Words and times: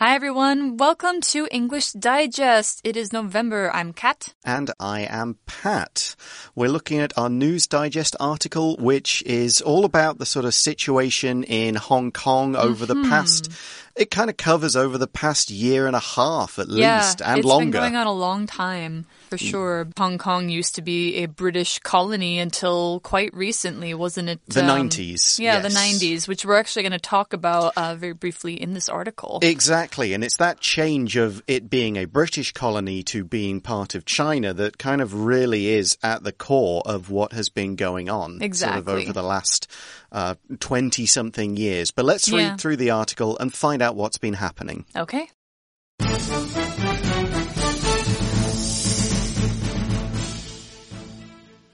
Hi 0.00 0.14
everyone, 0.14 0.76
welcome 0.76 1.20
to 1.22 1.48
English 1.50 1.90
Digest. 1.90 2.80
It 2.84 2.96
is 2.96 3.12
November. 3.12 3.68
I'm 3.74 3.92
Kat. 3.92 4.32
And 4.44 4.70
I 4.78 5.00
am 5.00 5.38
Pat. 5.46 6.14
We're 6.54 6.68
looking 6.68 7.00
at 7.00 7.18
our 7.18 7.28
News 7.28 7.66
Digest 7.66 8.14
article, 8.20 8.76
which 8.76 9.24
is 9.24 9.60
all 9.60 9.84
about 9.84 10.18
the 10.18 10.26
sort 10.26 10.44
of 10.44 10.54
situation 10.54 11.42
in 11.42 11.74
Hong 11.74 12.12
Kong 12.12 12.54
over 12.54 12.86
Mm-hmm. 12.86 13.02
the 13.02 13.08
past. 13.08 13.50
It 13.96 14.12
kind 14.12 14.30
of 14.30 14.36
covers 14.36 14.76
over 14.76 14.98
the 14.98 15.08
past 15.08 15.50
year 15.50 15.88
and 15.88 15.96
a 15.96 16.00
half 16.00 16.60
at 16.60 16.68
yeah, 16.68 16.98
least, 16.98 17.20
and 17.20 17.38
it's 17.40 17.46
longer. 17.48 17.64
been 17.64 17.80
going 17.80 17.96
on 17.96 18.06
a 18.06 18.12
long 18.12 18.46
time 18.46 19.04
for 19.28 19.38
sure. 19.38 19.86
Hong 19.96 20.18
Kong 20.18 20.48
used 20.48 20.74
to 20.76 20.82
be 20.82 21.16
a 21.22 21.26
British 21.26 21.78
colony 21.80 22.38
until 22.38 23.00
quite 23.00 23.32
recently, 23.34 23.94
wasn't 23.94 24.28
it? 24.28 24.40
The 24.46 24.62
Um, 24.62 24.88
90s, 24.88 25.38
Yeah, 25.38 25.60
the 25.60 25.68
90s, 25.68 26.26
which 26.26 26.44
we're 26.44 26.58
actually 26.58 26.82
going 26.82 26.92
to 26.92 26.98
talk 26.98 27.32
about 27.32 27.72
uh, 27.76 27.94
very 27.94 28.12
briefly 28.14 28.60
in 28.60 28.74
this 28.74 28.88
article. 28.88 29.38
Exactly, 29.42 30.14
and 30.14 30.24
it's 30.24 30.36
that 30.38 30.60
change 30.60 31.16
of 31.16 31.42
it 31.46 31.68
being 31.70 31.96
a 31.96 32.06
British 32.06 32.52
colony 32.52 33.02
to 33.04 33.24
being 33.24 33.60
part 33.60 33.94
of 33.94 34.04
China 34.04 34.52
that 34.54 34.78
kind 34.78 35.00
of 35.00 35.12
really 35.14 35.68
is 35.68 35.96
at 36.02 36.24
the 36.24 36.32
core 36.32 36.82
of 36.86 37.10
what 37.10 37.32
has 37.32 37.48
been 37.48 37.76
going 37.76 38.08
on 38.08 38.30
sort 38.32 38.36
of 38.36 38.42
Exactly. 38.42 39.02
over 39.04 39.12
the 39.12 39.22
last 39.22 39.66
uh, 40.12 40.34
20 40.60 41.06
something 41.06 41.56
years. 41.56 41.90
But 41.90 42.04
let's 42.04 42.30
read 42.30 42.60
through 42.60 42.76
the 42.76 42.90
article 42.90 43.36
and 43.38 43.52
find 43.52 43.82
out 43.82 43.94
what's 43.96 44.18
been 44.18 44.34
happening. 44.34 44.86
Okay. 44.96 45.28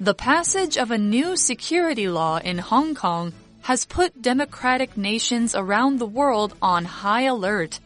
The 0.00 0.14
passage 0.14 0.76
of 0.76 0.90
a 0.90 0.98
new 0.98 1.36
security 1.36 2.08
law 2.08 2.38
in 2.38 2.58
Hong 2.58 2.96
Kong 2.96 3.32
has 3.62 3.84
put 3.84 4.20
democratic 4.20 4.96
nations 4.96 5.54
around 5.54 5.98
the 5.98 6.06
world 6.06 6.52
on 6.60 6.84
high 6.84 7.22
alert. 7.22 7.78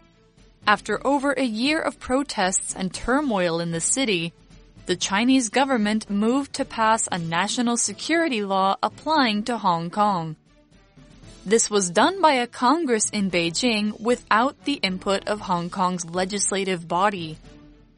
After 0.67 1.07
over 1.07 1.33
a 1.33 1.45
year 1.45 1.79
of 1.81 2.01
protests 2.01 2.75
and 2.75 2.95
turmoil 2.95 3.61
in 3.61 3.73
the 3.73 3.81
city, 3.81 4.33
the 4.87 4.97
Chinese 4.97 5.51
government 5.51 6.09
moved 6.09 6.55
to 6.55 6.65
pass 6.65 7.09
a 7.13 7.19
national 7.19 7.77
security 7.77 8.43
law 8.43 8.77
applying 8.83 9.43
to 9.45 9.59
Hong 9.59 9.91
Kong. 9.91 10.37
This 11.45 11.71
was 11.71 11.91
done 11.91 12.23
by 12.23 12.33
a 12.33 12.47
Congress 12.47 13.11
in 13.11 13.31
Beijing 13.31 14.01
without 14.01 14.65
the 14.65 14.81
input 14.83 15.29
of 15.29 15.43
Hong 15.43 15.69
Kong's 15.69 16.07
legislative 16.07 16.89
body. 16.89 17.37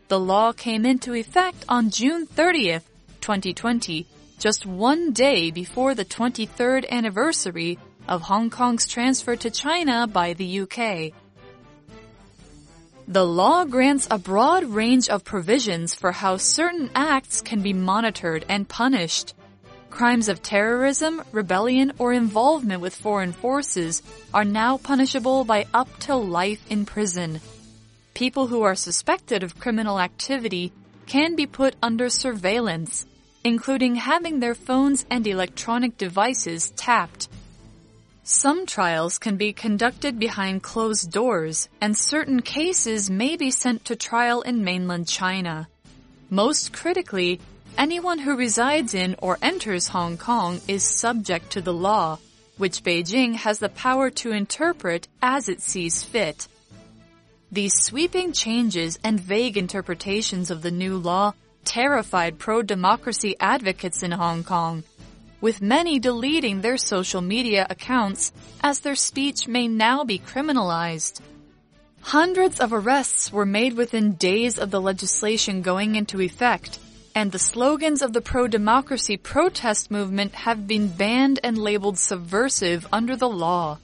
The 0.08 0.18
law 0.18 0.50
came 0.52 0.84
into 0.84 1.14
effect 1.14 1.64
on 1.68 1.90
June 1.90 2.26
30th, 2.26 2.82
2020, 3.20 4.06
just 4.38 4.66
one 4.66 5.12
day 5.12 5.50
before 5.50 5.94
the 5.94 6.04
23rd 6.04 6.88
anniversary 6.90 7.78
of 8.08 8.22
Hong 8.22 8.50
Kong's 8.50 8.88
transfer 8.88 9.36
to 9.36 9.50
China 9.50 10.06
by 10.06 10.32
the 10.32 10.60
UK. 10.60 11.12
The 13.06 13.26
law 13.26 13.64
grants 13.64 14.06
a 14.10 14.18
broad 14.18 14.64
range 14.64 15.08
of 15.08 15.24
provisions 15.24 15.94
for 15.94 16.12
how 16.12 16.36
certain 16.36 16.90
acts 16.94 17.40
can 17.40 17.60
be 17.60 17.72
monitored 17.72 18.44
and 18.48 18.68
punished. 18.68 19.34
Crimes 19.90 20.28
of 20.28 20.42
terrorism, 20.42 21.20
rebellion, 21.32 21.92
or 21.98 22.12
involvement 22.12 22.80
with 22.80 22.94
foreign 22.94 23.32
forces 23.32 24.02
are 24.32 24.44
now 24.44 24.78
punishable 24.78 25.44
by 25.44 25.66
up 25.74 25.88
to 26.06 26.14
life 26.14 26.64
in 26.70 26.86
prison. 26.86 27.40
People 28.14 28.46
who 28.46 28.62
are 28.62 28.76
suspected 28.76 29.42
of 29.42 29.58
criminal 29.58 29.98
activity 29.98 30.72
can 31.10 31.34
be 31.34 31.44
put 31.44 31.74
under 31.82 32.08
surveillance, 32.08 33.04
including 33.42 33.96
having 33.96 34.38
their 34.38 34.54
phones 34.54 35.04
and 35.10 35.26
electronic 35.26 35.98
devices 35.98 36.70
tapped. 36.76 37.28
Some 38.22 38.64
trials 38.64 39.18
can 39.18 39.36
be 39.36 39.52
conducted 39.52 40.20
behind 40.20 40.62
closed 40.62 41.10
doors, 41.10 41.68
and 41.80 41.98
certain 41.98 42.42
cases 42.42 43.10
may 43.10 43.34
be 43.36 43.50
sent 43.50 43.86
to 43.86 43.96
trial 43.96 44.42
in 44.42 44.62
mainland 44.62 45.08
China. 45.08 45.66
Most 46.30 46.72
critically, 46.72 47.40
anyone 47.76 48.20
who 48.20 48.36
resides 48.36 48.94
in 48.94 49.16
or 49.18 49.36
enters 49.42 49.88
Hong 49.88 50.16
Kong 50.16 50.60
is 50.68 50.84
subject 50.84 51.50
to 51.50 51.60
the 51.60 51.74
law, 51.74 52.20
which 52.56 52.84
Beijing 52.84 53.34
has 53.34 53.58
the 53.58 53.68
power 53.68 54.10
to 54.10 54.30
interpret 54.30 55.08
as 55.20 55.48
it 55.48 55.60
sees 55.60 56.04
fit. 56.04 56.46
These 57.52 57.74
sweeping 57.82 58.32
changes 58.32 58.96
and 59.02 59.18
vague 59.18 59.56
interpretations 59.56 60.52
of 60.52 60.62
the 60.62 60.70
new 60.70 60.96
law 60.96 61.32
terrified 61.64 62.38
pro-democracy 62.38 63.34
advocates 63.40 64.04
in 64.04 64.12
Hong 64.12 64.44
Kong, 64.44 64.84
with 65.40 65.60
many 65.60 65.98
deleting 65.98 66.60
their 66.60 66.76
social 66.76 67.20
media 67.20 67.66
accounts 67.68 68.32
as 68.62 68.80
their 68.80 68.94
speech 68.94 69.48
may 69.48 69.66
now 69.66 70.04
be 70.04 70.20
criminalized. 70.20 71.20
Hundreds 72.02 72.60
of 72.60 72.72
arrests 72.72 73.32
were 73.32 73.46
made 73.46 73.72
within 73.76 74.12
days 74.12 74.56
of 74.56 74.70
the 74.70 74.80
legislation 74.80 75.60
going 75.60 75.96
into 75.96 76.20
effect, 76.20 76.78
and 77.16 77.32
the 77.32 77.38
slogans 77.40 78.00
of 78.00 78.12
the 78.12 78.20
pro-democracy 78.20 79.16
protest 79.16 79.90
movement 79.90 80.36
have 80.36 80.68
been 80.68 80.86
banned 80.86 81.40
and 81.42 81.58
labeled 81.58 81.98
subversive 81.98 82.86
under 82.92 83.16
the 83.16 83.28
law. 83.28 83.76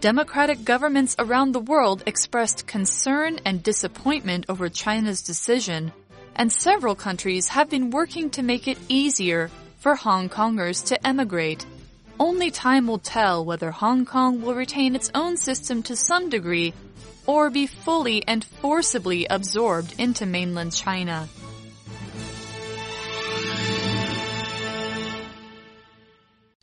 Democratic 0.00 0.64
governments 0.64 1.14
around 1.18 1.52
the 1.52 1.60
world 1.60 2.02
expressed 2.06 2.66
concern 2.66 3.38
and 3.44 3.62
disappointment 3.62 4.46
over 4.48 4.70
China's 4.70 5.20
decision, 5.20 5.92
and 6.34 6.50
several 6.50 6.94
countries 6.94 7.48
have 7.48 7.68
been 7.68 7.90
working 7.90 8.30
to 8.30 8.42
make 8.42 8.66
it 8.66 8.78
easier 8.88 9.50
for 9.76 9.94
Hong 9.94 10.30
Kongers 10.30 10.86
to 10.86 11.06
emigrate. 11.06 11.66
Only 12.18 12.50
time 12.50 12.86
will 12.86 12.98
tell 12.98 13.44
whether 13.44 13.70
Hong 13.70 14.06
Kong 14.06 14.40
will 14.40 14.54
retain 14.54 14.96
its 14.96 15.10
own 15.14 15.36
system 15.36 15.82
to 15.82 15.96
some 15.96 16.30
degree 16.30 16.72
or 17.26 17.50
be 17.50 17.66
fully 17.66 18.26
and 18.26 18.42
forcibly 18.42 19.26
absorbed 19.26 19.94
into 19.98 20.24
mainland 20.24 20.72
China. 20.72 21.28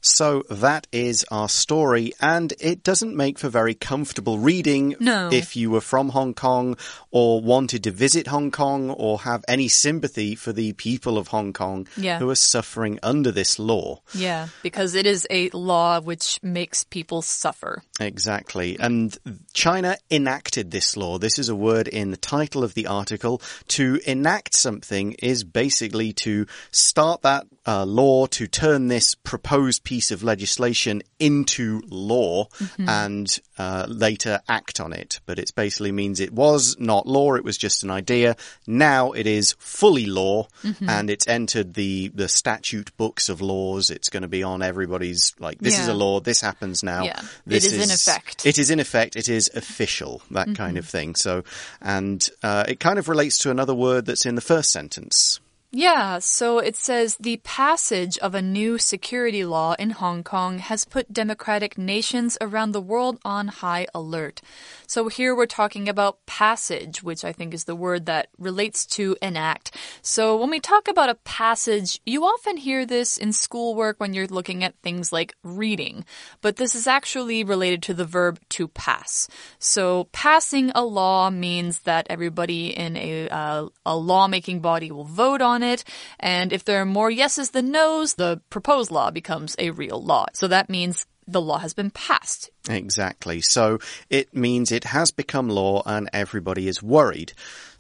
So 0.08 0.44
that 0.50 0.88
is 0.92 1.26
our 1.30 1.50
story, 1.50 2.14
and 2.22 2.54
it 2.60 2.84
doesn't 2.84 3.16
make 3.16 3.38
for 3.40 3.50
very 3.50 3.74
comfortable 3.74 4.38
reading 4.40 4.96
No. 5.00 5.30
if 5.32 5.56
you 5.56 5.70
were 5.70 5.82
from 5.82 6.10
Hong 6.10 6.34
Kong 6.34 6.78
or 7.12 7.42
wanted 7.42 7.84
to 7.84 7.92
visit 7.92 8.28
Hong 8.28 8.50
Kong 8.52 8.90
or 8.90 9.20
have 9.20 9.44
any 9.48 9.68
sympathy 9.68 10.34
for 10.36 10.54
the 10.54 10.74
people 10.74 11.18
of 11.18 11.28
Hong 11.28 11.52
Kong 11.54 11.88
Yeah. 11.98 12.20
who 12.20 12.30
are 12.30 12.36
suffering 12.36 13.00
under 13.04 13.32
this 13.32 13.60
law. 13.60 14.02
Yeah, 14.14 14.48
because 14.64 14.96
it 14.96 15.06
is 15.06 15.28
a 15.30 15.50
law 15.50 16.00
which 16.00 16.40
makes 16.42 16.84
people 16.84 17.22
suffer. 17.22 17.84
Exactly. 18.00 18.78
And 18.80 19.18
China 19.54 19.98
enacted 20.10 20.72
this 20.72 20.96
law. 20.96 21.18
This 21.18 21.38
is 21.38 21.50
a 21.50 21.56
word 21.56 21.88
in 21.88 22.12
the 22.12 22.18
title 22.18 22.64
of 22.64 22.74
the 22.76 22.88
article. 22.88 23.42
To 23.70 24.00
enact 24.06 24.56
something 24.56 25.14
is 25.20 25.44
basically 25.44 26.14
to 26.14 26.46
start 26.72 27.24
that 27.24 27.46
uh, 27.66 27.84
law, 27.86 28.26
to 28.28 28.48
turn 28.48 28.88
this 28.88 29.14
proposed 29.16 29.84
piece 29.84 29.97
of 30.12 30.24
legislation 30.24 31.02
into 31.20 31.82
law 31.90 32.48
and 32.78 33.40
uh, 33.58 33.86
later 33.88 34.40
act 34.48 34.80
on 34.80 34.94
it. 34.94 35.20
But 35.26 35.40
it 35.40 35.52
basically 35.56 35.92
means 35.92 36.20
it 36.20 36.32
was 36.32 36.76
not 36.80 37.08
law, 37.08 37.36
it 37.36 37.44
was 37.44 37.58
just 37.58 37.84
an 37.84 37.92
idea. 37.92 38.36
Now 38.66 39.12
it 39.12 39.28
is 39.28 39.56
fully 39.60 40.06
law 40.06 40.48
and 40.88 41.10
it's 41.10 41.28
entered 41.28 41.74
the, 41.74 42.10
the 42.10 42.28
statute 42.28 42.96
books 42.98 43.30
of 43.30 43.42
laws. 43.42 43.90
It's 43.90 44.10
going 44.10 44.22
to 44.24 44.28
be 44.28 44.44
on 44.44 44.62
everybody's, 44.62 45.34
like, 45.40 45.60
this 45.60 45.80
is 45.80 45.88
a 45.88 45.94
law, 45.94 46.20
this 46.20 46.42
happens 46.42 46.84
now. 46.84 47.04
Yeah. 47.04 47.20
It 47.20 47.26
This 47.46 47.66
is 47.66 47.84
in 47.84 47.92
effect. 47.92 48.46
It 48.46 48.58
is 48.58 48.70
in 48.70 48.80
effect. 48.80 49.16
It 49.16 49.30
is 49.30 49.50
official. 49.56 50.22
That 50.32 50.56
kind 50.56 50.78
of 50.78 50.88
thing. 50.88 51.16
So, 51.16 51.44
and 51.82 52.28
uh, 52.44 52.66
it 52.68 52.80
kind 52.80 53.00
of 53.00 53.10
relates 53.10 53.38
to 53.40 53.52
another 53.52 53.74
word 53.74 54.06
that's 54.06 54.26
in 54.26 54.36
the 54.36 54.42
first 54.42 54.72
sentence. 54.72 55.40
Yeah, 55.70 56.20
so 56.20 56.60
it 56.60 56.78
says 56.78 57.18
the 57.20 57.42
passage 57.44 58.18
of 58.20 58.34
a 58.34 58.42
new 58.42 58.78
security 58.78 59.44
law 59.44 59.76
in 59.78 59.90
Hong 59.90 60.24
Kong 60.24 60.60
has 60.60 60.86
put 60.86 61.12
democratic 61.12 61.78
nations 61.78 62.38
around 62.40 62.72
the 62.72 62.80
world 62.80 63.20
on 63.26 63.50
high 63.50 63.86
alert. 63.94 64.42
So 64.88 65.10
here 65.10 65.36
we're 65.36 65.46
talking 65.46 65.90
about 65.90 66.26
passage, 66.26 67.04
which 67.04 67.26
I 67.26 67.34
think 67.34 67.54
is 67.54 67.66
the 67.66 67.76
word 67.76 68.06
that 68.06 68.30
relates 68.38 68.86
to 68.96 69.18
enact. 69.22 69.76
So 70.02 70.38
when 70.38 70.52
we 70.52 70.62
talk 70.62 70.88
about 70.88 71.10
a 71.10 71.16
passage, 71.16 72.00
you 72.06 72.24
often 72.24 72.56
hear 72.56 72.86
this 72.86 73.18
in 73.18 73.34
schoolwork 73.34 74.00
when 74.00 74.14
you're 74.14 74.26
looking 74.26 74.64
at 74.64 74.80
things 74.82 75.12
like 75.12 75.36
reading, 75.44 76.06
but 76.40 76.56
this 76.56 76.76
is 76.76 76.88
actually 76.88 77.44
related 77.44 77.84
to 77.84 77.94
the 77.94 78.06
verb 78.06 78.40
to 78.52 78.70
pass. 78.70 79.28
So 79.60 80.06
passing 80.14 80.72
a 80.76 80.86
law 80.86 81.30
means 81.30 81.80
that 81.80 82.08
everybody 82.10 82.70
in 82.70 82.96
a, 82.96 83.28
uh, 83.28 83.68
a 83.86 83.98
lawmaking 83.98 84.62
body 84.62 84.92
will 84.94 85.04
vote 85.04 85.42
on 85.42 85.57
it, 85.64 85.84
and 86.20 86.52
if 86.54 86.64
there 86.66 86.82
are 86.82 86.86
more 86.86 87.12
yeses 87.12 87.52
than 87.52 87.72
nos, 87.72 88.16
the 88.16 88.42
proposed 88.50 88.92
law 88.92 89.12
becomes 89.12 89.56
a 89.60 89.72
real 89.72 90.02
law. 90.02 90.26
So 90.34 90.48
that 90.48 90.70
means 90.70 91.06
the 91.28 91.42
law 91.42 91.60
has 91.60 91.74
been 91.74 91.92
passed. 91.92 92.50
Exactly. 92.70 93.42
So 93.42 93.80
it 94.10 94.34
means 94.34 94.72
it 94.72 94.86
has 94.86 95.12
become 95.12 95.50
law 95.50 95.84
and 95.86 96.10
everybody 96.14 96.68
is 96.68 96.82
worried. 96.82 97.34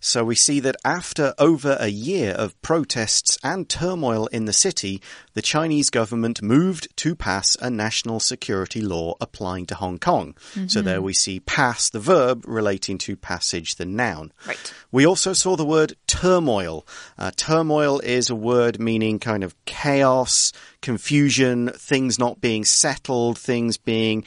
So 0.08 0.24
we 0.24 0.36
see 0.36 0.62
that 0.62 0.78
after 0.86 1.34
over 1.38 1.76
a 1.80 1.90
year 1.90 2.32
of 2.32 2.60
protests 2.62 3.38
and 3.44 3.68
turmoil 3.68 4.28
in 4.28 4.46
the 4.46 4.54
city, 4.54 5.02
the 5.34 5.42
Chinese 5.42 5.90
government 5.90 6.42
moved 6.42 6.88
to 6.98 7.14
pass 7.14 7.58
a 7.62 7.70
national 7.70 8.22
security 8.22 8.82
law 8.82 9.16
applying 9.20 9.66
to 9.68 9.76
Hong 9.76 10.00
Kong. 10.00 10.36
So 10.68 10.82
there 10.82 11.02
we 11.02 11.14
see 11.14 11.42
pass, 11.42 11.90
the 11.90 12.00
verb, 12.00 12.46
relating 12.48 12.98
to 13.00 13.18
passage, 13.18 13.76
the 13.76 13.86
noun. 13.86 14.32
Right. 14.48 14.74
We 14.92 15.06
also 15.06 15.34
saw 15.34 15.58
the 15.58 15.66
word 15.66 15.96
turmoil. 16.08 16.88
Uh, 17.18 17.32
turmoil 17.36 18.00
is 18.00 18.30
a 18.30 18.36
word 18.36 18.80
meaning 18.80 19.20
kind 19.20 19.44
of 19.44 19.56
chaos, 19.66 20.54
confusion, 20.82 21.70
things 21.76 22.18
not 22.18 22.40
being 22.40 22.64
settled, 22.64 23.38
things 23.38 23.78
being 23.78 24.24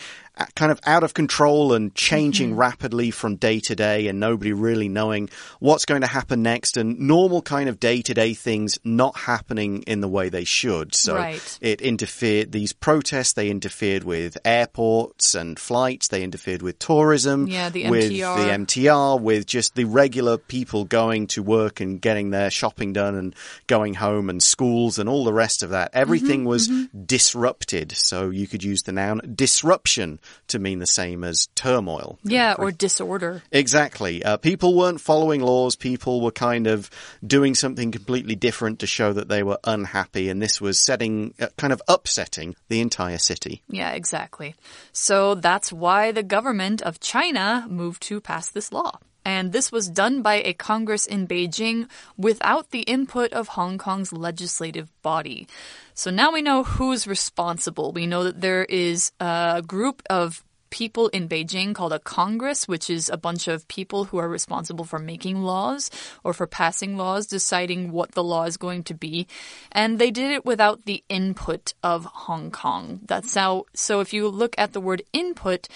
kind 0.54 0.72
of 0.72 0.81
out 0.87 1.02
of 1.04 1.14
control 1.14 1.72
and 1.72 1.94
changing 1.94 2.54
rapidly 2.56 3.10
from 3.10 3.37
day 3.37 3.60
to 3.60 3.75
day 3.76 4.08
and 4.08 4.19
nobody 4.20 4.52
really 4.52 4.88
knowing 4.88 5.28
what's 5.58 5.84
going 5.84 6.00
to 6.00 6.06
happen 6.06 6.42
next 6.42 6.76
and 6.76 6.98
normal 6.98 7.42
kind 7.42 7.69
of 7.69 7.78
day 7.81 8.02
to 8.02 8.14
day 8.14 8.34
things 8.34 8.78
not 8.84 9.16
happening 9.16 9.82
in 9.82 10.00
the 10.00 10.08
way 10.08 10.28
they 10.28 10.44
should. 10.44 10.94
So 10.94 11.14
Right. 11.16 11.58
it 11.60 11.81
interfered, 11.81 12.52
these 12.52 12.72
protests, 12.72 13.32
they 13.34 13.50
interfered 13.50 14.04
with 14.04 14.38
airports 14.44 15.34
and 15.34 15.58
flights, 15.58 16.08
they 16.08 16.22
interfered 16.22 16.62
with 16.62 16.78
tourism, 16.78 17.46
Yeah, 17.46 17.69
the 17.70 17.88
with 17.90 18.10
MTR. 18.10 18.36
the 18.36 18.50
MTR, 18.50 19.20
with 19.20 19.46
just 19.46 19.75
the 19.75 19.84
regular 19.84 20.38
people 20.38 20.84
going 20.84 21.26
to 21.28 21.43
work 21.43 21.81
and 21.81 22.00
getting 22.00 22.31
their 22.31 22.50
shopping 22.50 22.93
done 22.93 23.14
and 23.14 23.34
going 23.66 23.94
home 23.94 24.31
and 24.31 24.43
schools 24.43 24.98
and 24.98 25.08
all 25.08 25.25
the 25.25 25.32
rest 25.32 25.62
of 25.62 25.70
that. 25.70 25.90
Everything 25.93 26.40
Mm-hmm, 26.40 26.48
was 26.48 26.69
disrupted. 27.06 27.93
So 27.96 28.31
you 28.31 28.46
could 28.46 28.62
use 28.64 28.82
the 28.82 28.93
noun 28.93 29.20
disruption 29.34 30.19
to 30.49 30.59
mean 30.59 30.79
the 30.79 30.87
same 30.87 31.25
as 31.25 31.49
turmoil. 31.55 32.19
Yeah, 32.23 32.55
or 32.59 32.71
disorder. 32.71 33.43
Exactly. 33.53 34.23
Uh, 34.25 34.37
people 34.37 34.77
weren't 34.77 35.00
following 35.00 35.41
laws. 35.41 35.77
People 35.77 36.21
were 36.21 36.31
kind 36.31 36.67
of 36.67 36.91
doing 37.25 37.55
something 37.55 37.91
completely 37.91 38.35
different 38.35 38.81
to 38.81 38.87
show 38.87 39.12
that 39.12 39.29
they 39.29 39.43
were 39.43 39.59
unhappy. 39.65 40.29
And 40.29 40.41
this 40.41 40.61
was 40.61 40.85
setting, 40.85 41.35
uh, 41.41 41.49
kind 41.56 41.73
of 41.73 41.82
upsetting 41.88 42.56
the 42.69 42.81
entire 42.81 43.19
city. 43.19 43.62
Yeah, 43.69 43.93
exactly. 43.93 44.55
So 44.93 45.35
that's 45.35 45.73
why 45.73 46.12
the 46.12 46.23
government 46.23 46.82
of 46.82 47.00
China 47.00 47.67
moved 47.69 48.03
to 48.05 48.21
pass 48.21 48.50
this 48.50 48.73
law. 48.73 48.99
And 49.25 49.52
this 49.52 49.70
was 49.70 49.88
done 49.88 50.22
by 50.22 50.37
a 50.37 50.52
Congress 50.52 51.06
in 51.06 51.26
Beijing 51.26 51.88
without 52.17 52.70
the 52.70 52.81
input 52.82 53.32
of 53.32 53.49
Hong 53.49 53.78
Kong's 53.78 54.12
legislative 54.12 54.90
body. 55.02 55.46
So 55.94 56.11
now 56.11 56.32
we 56.32 56.43
know 56.43 56.62
who's 56.62 57.06
responsible. 57.06 57.93
We 57.93 58.06
know 58.06 58.25
that 58.25 58.40
there 58.40 58.64
is 58.64 59.12
a 59.20 59.62
group 59.67 60.02
of 60.08 60.43
people 60.70 61.08
in 61.08 61.28
Beijing 61.28 61.75
called 61.75 61.93
a 61.93 61.99
Congress, 61.99 62.67
which 62.69 62.88
is 62.88 63.08
a 63.08 63.17
bunch 63.17 63.49
of 63.49 63.67
people 63.69 64.05
who 64.05 64.19
are 64.19 64.28
responsible 64.28 64.84
for 64.84 64.99
making 64.99 65.43
laws 65.43 65.90
or 66.25 66.32
for 66.32 66.46
passing 66.46 66.96
laws, 66.96 67.26
deciding 67.26 67.90
what 67.90 68.12
the 68.12 68.22
law 68.22 68.44
is 68.44 68.56
going 68.56 68.84
to 68.84 68.94
be. 68.94 69.26
And 69.72 69.99
they 69.99 70.11
did 70.11 70.31
it 70.31 70.44
without 70.44 70.84
the 70.84 71.02
input 71.08 71.75
of 71.82 72.05
Hong 72.05 72.50
Kong. 72.52 73.00
That's 73.05 73.34
how, 73.34 73.67
so 73.75 74.00
if 74.00 74.12
you 74.12 74.28
look 74.28 74.55
at 74.56 74.72
the 74.72 74.81
word 74.81 75.02
input, 75.12 75.69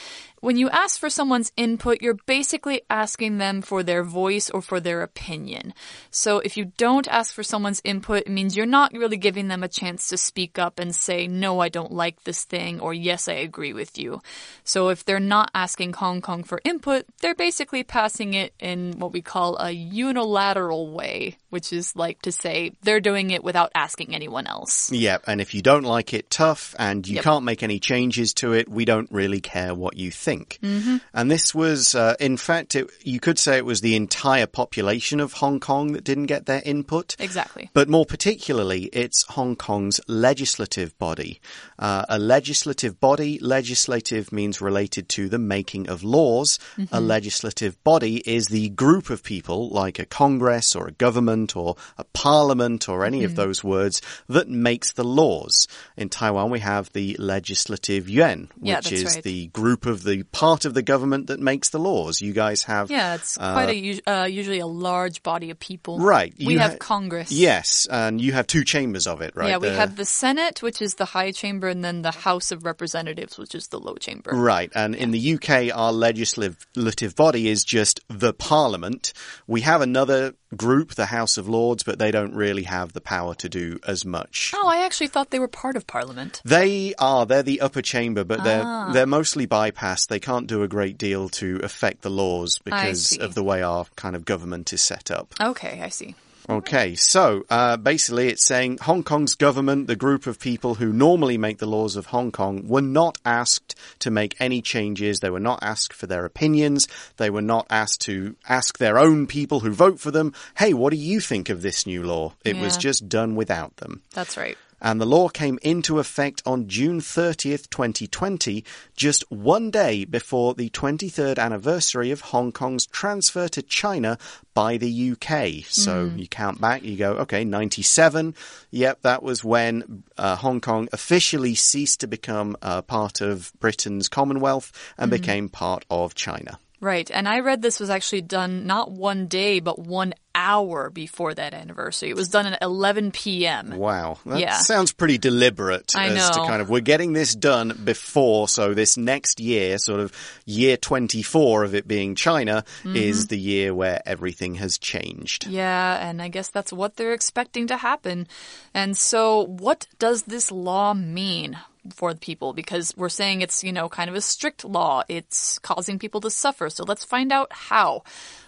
when 0.44 0.58
you 0.58 0.68
ask 0.68 1.00
for 1.00 1.08
someone's 1.08 1.50
input, 1.56 2.02
you're 2.02 2.18
basically 2.26 2.82
asking 2.90 3.38
them 3.38 3.62
for 3.62 3.82
their 3.82 4.02
voice 4.02 4.50
or 4.50 4.60
for 4.60 4.78
their 4.78 5.00
opinion. 5.00 5.72
So 6.10 6.38
if 6.38 6.58
you 6.58 6.66
don't 6.76 7.08
ask 7.08 7.32
for 7.32 7.42
someone's 7.42 7.80
input, 7.82 8.24
it 8.26 8.30
means 8.30 8.54
you're 8.54 8.66
not 8.66 8.92
really 8.92 9.16
giving 9.16 9.48
them 9.48 9.62
a 9.62 9.68
chance 9.68 10.08
to 10.08 10.18
speak 10.18 10.58
up 10.58 10.78
and 10.78 10.94
say, 10.94 11.26
no, 11.26 11.60
I 11.60 11.70
don't 11.70 11.92
like 11.92 12.24
this 12.24 12.44
thing, 12.44 12.78
or 12.80 12.92
yes, 12.92 13.26
I 13.26 13.32
agree 13.34 13.72
with 13.72 13.96
you. 13.98 14.20
So 14.64 14.90
if 14.90 15.06
they're 15.06 15.18
not 15.18 15.50
asking 15.54 15.94
Hong 15.94 16.20
Kong 16.20 16.44
for 16.44 16.60
input, 16.62 17.06
they're 17.22 17.34
basically 17.34 17.82
passing 17.82 18.34
it 18.34 18.52
in 18.60 18.98
what 18.98 19.12
we 19.14 19.22
call 19.22 19.56
a 19.56 19.70
unilateral 19.70 20.92
way, 20.92 21.38
which 21.48 21.72
is 21.72 21.96
like 21.96 22.20
to 22.20 22.32
say 22.32 22.72
they're 22.82 23.00
doing 23.00 23.30
it 23.30 23.42
without 23.42 23.72
asking 23.74 24.14
anyone 24.14 24.46
else. 24.46 24.92
Yeah, 24.92 25.18
and 25.26 25.40
if 25.40 25.54
you 25.54 25.62
don't 25.62 25.84
like 25.84 26.12
it, 26.12 26.28
tough, 26.28 26.74
and 26.78 27.08
you 27.08 27.14
Yep. 27.14 27.24
can't 27.24 27.44
make 27.44 27.62
any 27.62 27.78
changes 27.78 28.34
to 28.34 28.52
it, 28.52 28.68
we 28.68 28.84
don't 28.84 29.10
really 29.10 29.40
care 29.40 29.74
what 29.74 29.96
you 29.96 30.10
think. 30.10 30.33
Mm-hmm. 30.42 30.96
And 31.12 31.30
this 31.30 31.54
was, 31.54 31.94
uh, 31.94 32.14
in 32.20 32.36
fact, 32.36 32.74
it, 32.74 32.90
you 33.02 33.20
could 33.20 33.38
say 33.38 33.56
it 33.56 33.64
was 33.64 33.80
the 33.80 33.96
entire 33.96 34.46
population 34.46 35.20
of 35.20 35.34
Hong 35.34 35.60
Kong 35.60 35.92
that 35.92 36.04
didn't 36.04 36.26
get 36.26 36.46
their 36.46 36.62
input. 36.64 37.16
Exactly. 37.18 37.70
But 37.72 37.88
more 37.88 38.06
particularly, 38.06 38.84
it's 38.92 39.24
Hong 39.30 39.56
Kong's 39.56 40.00
legislative 40.08 40.96
body. 40.98 41.40
Uh, 41.78 42.04
a 42.08 42.18
legislative 42.18 42.98
body, 43.00 43.38
legislative 43.40 44.32
means 44.32 44.60
related 44.60 45.08
to 45.10 45.28
the 45.28 45.38
making 45.38 45.88
of 45.88 46.02
laws. 46.02 46.58
A 46.92 47.00
legislative 47.00 47.82
body 47.84 48.16
is 48.18 48.48
the 48.48 48.68
group 48.70 49.10
of 49.10 49.22
people, 49.22 49.68
like 49.70 49.98
a 49.98 50.06
congress 50.06 50.74
or 50.74 50.88
a 50.88 50.92
government 50.92 51.56
or 51.56 51.76
a 51.98 52.04
parliament 52.04 52.88
or 52.88 53.04
any 53.04 53.24
of 53.24 53.36
those 53.36 53.62
words, 53.62 54.00
that 54.28 54.48
makes 54.48 54.92
the 54.92 55.04
laws. 55.04 55.66
In 55.96 56.08
Taiwan, 56.08 56.50
we 56.50 56.60
have 56.60 56.92
the 56.92 57.16
legislative 57.18 58.08
yuan, 58.08 58.48
which 58.56 58.90
Yeah, 58.90 58.98
is 58.98 59.04
right. 59.04 59.22
the 59.22 59.46
group 59.48 59.86
of 59.86 60.02
the 60.02 60.23
part 60.32 60.64
of 60.64 60.74
the 60.74 60.82
government 60.82 61.26
that 61.28 61.40
makes 61.40 61.70
the 61.70 61.78
laws. 61.78 62.20
You 62.20 62.32
guys 62.32 62.62
have 62.64 62.90
Yeah, 62.90 63.14
it's 63.14 63.36
quite 63.36 63.68
a 63.70 64.10
uh, 64.10 64.24
usually 64.24 64.58
a 64.60 64.66
large 64.66 65.22
body 65.22 65.50
of 65.50 65.58
people. 65.58 65.98
Right, 65.98 66.34
We 66.38 66.56
have 66.56 66.72
ha- 66.72 66.76
Congress. 66.78 67.30
Yes, 67.32 67.86
and 67.90 68.20
you 68.20 68.32
have 68.32 68.46
two 68.46 68.64
chambers 68.64 69.06
of 69.06 69.20
it, 69.20 69.34
right? 69.36 69.48
Yeah, 69.50 69.58
we 69.58 69.68
The- 69.68 69.76
have 69.76 69.96
the 69.96 70.04
Senate, 70.04 70.62
which 70.62 70.80
is 70.82 70.94
the 70.94 71.04
high 71.04 71.30
chamber, 71.32 71.68
and 71.68 71.84
then 71.84 72.02
the 72.02 72.10
House 72.12 72.50
of 72.52 72.64
Representatives, 72.64 73.38
which 73.38 73.54
is 73.54 73.68
the 73.68 73.78
low 73.78 73.94
chamber. 73.96 74.30
Right, 74.34 74.70
and 74.74 74.94
in 74.94 75.10
the 75.10 75.34
UK, 75.34 75.70
our 75.74 75.92
legislative 75.92 77.16
body 77.16 77.48
is 77.48 77.64
just 77.64 78.00
the 78.08 78.32
Parliament. 78.32 79.12
We 79.46 79.60
have 79.62 79.80
another 79.80 80.34
group, 80.54 80.94
the 80.94 81.06
House 81.06 81.36
of 81.36 81.48
Lords, 81.48 81.82
but 81.82 81.98
they 81.98 82.10
don't 82.10 82.34
really 82.34 82.64
have 82.64 82.92
the 82.92 83.00
power 83.00 83.34
to 83.36 83.48
do 83.48 83.78
as 83.86 84.04
much. 84.04 84.52
Oh, 84.54 84.68
I 84.68 84.84
actually 84.84 85.08
thought 85.08 85.30
they 85.30 85.38
were 85.38 85.48
part 85.48 85.76
of 85.76 85.86
Parliament. 85.86 86.40
They 86.44 86.94
are, 86.98 87.26
they're 87.26 87.42
the 87.42 87.60
upper 87.60 87.82
chamber, 87.82 88.24
but 88.24 88.42
they're, 88.44 88.62
Ah. 88.64 88.92
they're 88.92 89.06
mostly 89.06 89.46
bypassed. 89.46 90.08
They 90.08 90.20
can't 90.20 90.46
do 90.46 90.62
a 90.62 90.68
great 90.68 90.96
deal 90.98 91.28
to 91.30 91.60
affect 91.62 92.02
the 92.02 92.10
laws 92.10 92.58
because 92.64 93.16
of 93.18 93.34
the 93.34 93.42
way 93.42 93.62
our 93.62 93.86
kind 93.96 94.16
of 94.16 94.24
government 94.24 94.72
is 94.72 94.82
set 94.82 95.10
up. 95.10 95.34
Okay, 95.40 95.80
I 95.82 95.88
see. 95.88 96.14
Okay, 96.48 96.94
so 96.94 97.44
uh, 97.48 97.78
basically 97.78 98.28
it's 98.28 98.44
saying 98.44 98.78
Hong 98.82 99.02
Kong's 99.02 99.34
government, 99.34 99.86
the 99.86 99.96
group 99.96 100.26
of 100.26 100.38
people 100.38 100.74
who 100.74 100.92
normally 100.92 101.38
make 101.38 101.58
the 101.58 101.66
laws 101.66 101.96
of 101.96 102.06
Hong 102.06 102.32
Kong, 102.32 102.68
were 102.68 102.82
not 102.82 103.16
asked 103.24 103.74
to 104.00 104.10
make 104.10 104.36
any 104.38 104.60
changes. 104.60 105.20
They 105.20 105.30
were 105.30 105.40
not 105.40 105.60
asked 105.62 105.94
for 105.94 106.06
their 106.06 106.26
opinions. 106.26 106.86
They 107.16 107.30
were 107.30 107.42
not 107.42 107.66
asked 107.70 108.02
to 108.02 108.36
ask 108.46 108.76
their 108.76 108.98
own 108.98 109.26
people 109.26 109.60
who 109.60 109.70
vote 109.70 110.00
for 110.00 110.10
them, 110.10 110.34
hey, 110.58 110.74
what 110.74 110.90
do 110.90 110.98
you 110.98 111.20
think 111.20 111.48
of 111.48 111.62
this 111.62 111.86
new 111.86 112.02
law? 112.02 112.34
It 112.44 112.56
was 112.56 112.76
just 112.76 113.08
done 113.08 113.36
without 113.36 113.76
them. 113.78 114.02
That's 114.12 114.36
right. 114.36 114.58
And 114.84 115.00
the 115.00 115.06
law 115.06 115.30
came 115.30 115.58
into 115.62 115.98
effect 115.98 116.42
on 116.44 116.68
June 116.68 117.00
30th, 117.00 117.70
2020, 117.70 118.62
just 118.94 119.24
one 119.30 119.70
day 119.70 120.04
before 120.04 120.52
the 120.52 120.68
23rd 120.68 121.38
anniversary 121.38 122.10
of 122.10 122.20
Hong 122.20 122.52
Kong's 122.52 122.84
transfer 122.84 123.48
to 123.48 123.62
China 123.62 124.18
by 124.52 124.76
the 124.76 125.12
UK. 125.12 125.64
So 125.66 126.12
you 126.14 126.28
count 126.28 126.60
back, 126.60 126.82
you 126.82 126.98
go, 126.98 127.14
okay, 127.14 127.44
97. 127.44 128.34
Yep, 128.72 129.00
that 129.00 129.22
was 129.22 129.42
when 129.42 130.04
uh, 130.18 130.36
Hong 130.36 130.60
Kong 130.60 130.90
officially 130.92 131.54
ceased 131.54 132.00
to 132.00 132.06
become 132.06 132.54
uh, 132.60 132.82
part 132.82 133.22
of 133.22 133.54
Britain's 133.60 134.08
Commonwealth 134.08 134.70
and 134.98 135.10
became 135.10 135.48
part 135.48 135.86
of 135.88 136.14
China. 136.14 136.58
Right. 136.84 137.10
And 137.10 137.26
I 137.26 137.40
read 137.40 137.62
this 137.62 137.80
was 137.80 137.88
actually 137.88 138.20
done 138.20 138.66
not 138.66 138.90
one 138.90 139.26
day, 139.28 139.60
but 139.60 139.78
one 139.78 140.12
hour 140.34 140.90
before 140.90 141.32
that 141.34 141.54
anniversary. 141.54 142.10
It 142.10 142.16
was 142.16 142.28
done 142.28 142.46
at 142.46 142.60
11 142.62 143.12
p.m. 143.12 143.76
Wow. 143.76 144.18
That 144.26 144.40
Yeah. 144.40 144.58
sounds 144.58 144.92
pretty 144.92 145.18
deliberate 145.18 145.94
I 145.96 146.08
as 146.08 146.30
to 146.30 146.38
know. 146.38 146.46
kind 146.46 146.60
of 146.60 146.68
we're 146.70 146.80
getting 146.80 147.12
this 147.12 147.34
done 147.34 147.80
before 147.84 148.48
so 148.48 148.74
this 148.74 148.96
next 148.96 149.38
year, 149.40 149.78
sort 149.78 150.00
of 150.00 150.12
year 150.44 150.76
24 150.76 151.64
of 151.64 151.74
it 151.74 151.86
being 151.86 152.14
China 152.14 152.64
Mm-hmm. 152.82 152.96
is 152.96 153.28
the 153.28 153.38
year 153.38 153.74
where 153.74 154.00
everything 154.06 154.56
has 154.56 154.78
changed. 154.78 155.46
Yeah, 155.46 156.08
and 156.08 156.20
I 156.20 156.28
guess 156.28 156.48
that's 156.48 156.72
what 156.72 156.96
they're 156.96 157.12
expecting 157.12 157.66
to 157.68 157.76
happen. 157.76 158.26
And 158.74 158.96
so, 158.96 159.44
what 159.46 159.86
does 159.98 160.24
this 160.24 160.50
law 160.50 160.94
mean 160.94 161.58
for 161.94 162.12
the 162.14 162.20
people? 162.20 162.52
Because 162.52 162.92
we're 162.96 163.08
saying 163.08 163.40
it's, 163.42 163.62
you 163.62 163.72
know, 163.72 163.88
kind 163.88 164.08
of 164.10 164.16
a 164.16 164.20
strict 164.20 164.64
law. 164.64 165.02
It's 165.08 165.58
causing 165.60 165.98
people 165.98 166.20
to 166.22 166.30
suffer. 166.30 166.70
So 166.70 166.84
let's 166.84 167.04
find 167.04 167.32
out 167.32 167.52
how. 167.52 168.02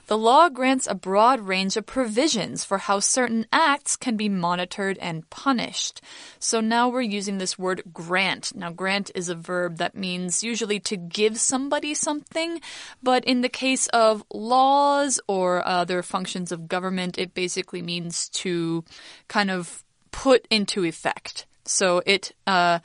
The 0.07 0.17
law 0.17 0.49
grants 0.49 0.87
a 0.87 0.95
broad 0.95 1.41
range 1.41 1.77
of 1.77 1.87
provisions 1.87 2.65
for 2.65 2.79
how 2.79 3.01
certain 3.01 3.47
acts 3.53 3.97
can 3.97 4.17
be 4.17 4.29
monitored 4.29 4.99
and 4.99 5.29
punished. 5.31 6.01
So 6.39 6.61
now 6.61 6.89
we're 6.89 7.01
using 7.03 7.39
this 7.39 7.59
word 7.59 7.83
grant. 7.93 8.55
Now, 8.55 8.71
grant 8.71 9.11
is 9.15 9.29
a 9.29 9.35
verb 9.35 9.79
that 9.79 9.97
means 9.97 10.45
usually 10.45 10.79
to 10.81 10.97
give 10.97 11.39
somebody 11.39 11.95
something, 11.95 12.61
but 13.03 13.25
in 13.25 13.41
the 13.41 13.49
case 13.49 13.89
of 13.89 14.25
laws 14.33 15.21
or 15.27 15.67
other 15.67 16.03
functions 16.03 16.53
of 16.53 16.69
government, 16.69 17.19
it 17.19 17.35
basically 17.35 17.83
means 17.83 18.29
to 18.31 18.85
kind 19.27 19.51
of 19.51 19.83
put 20.13 20.47
into 20.51 20.85
effect. 20.85 21.47
So 21.65 22.01
it, 22.07 22.33
uh, 22.47 22.79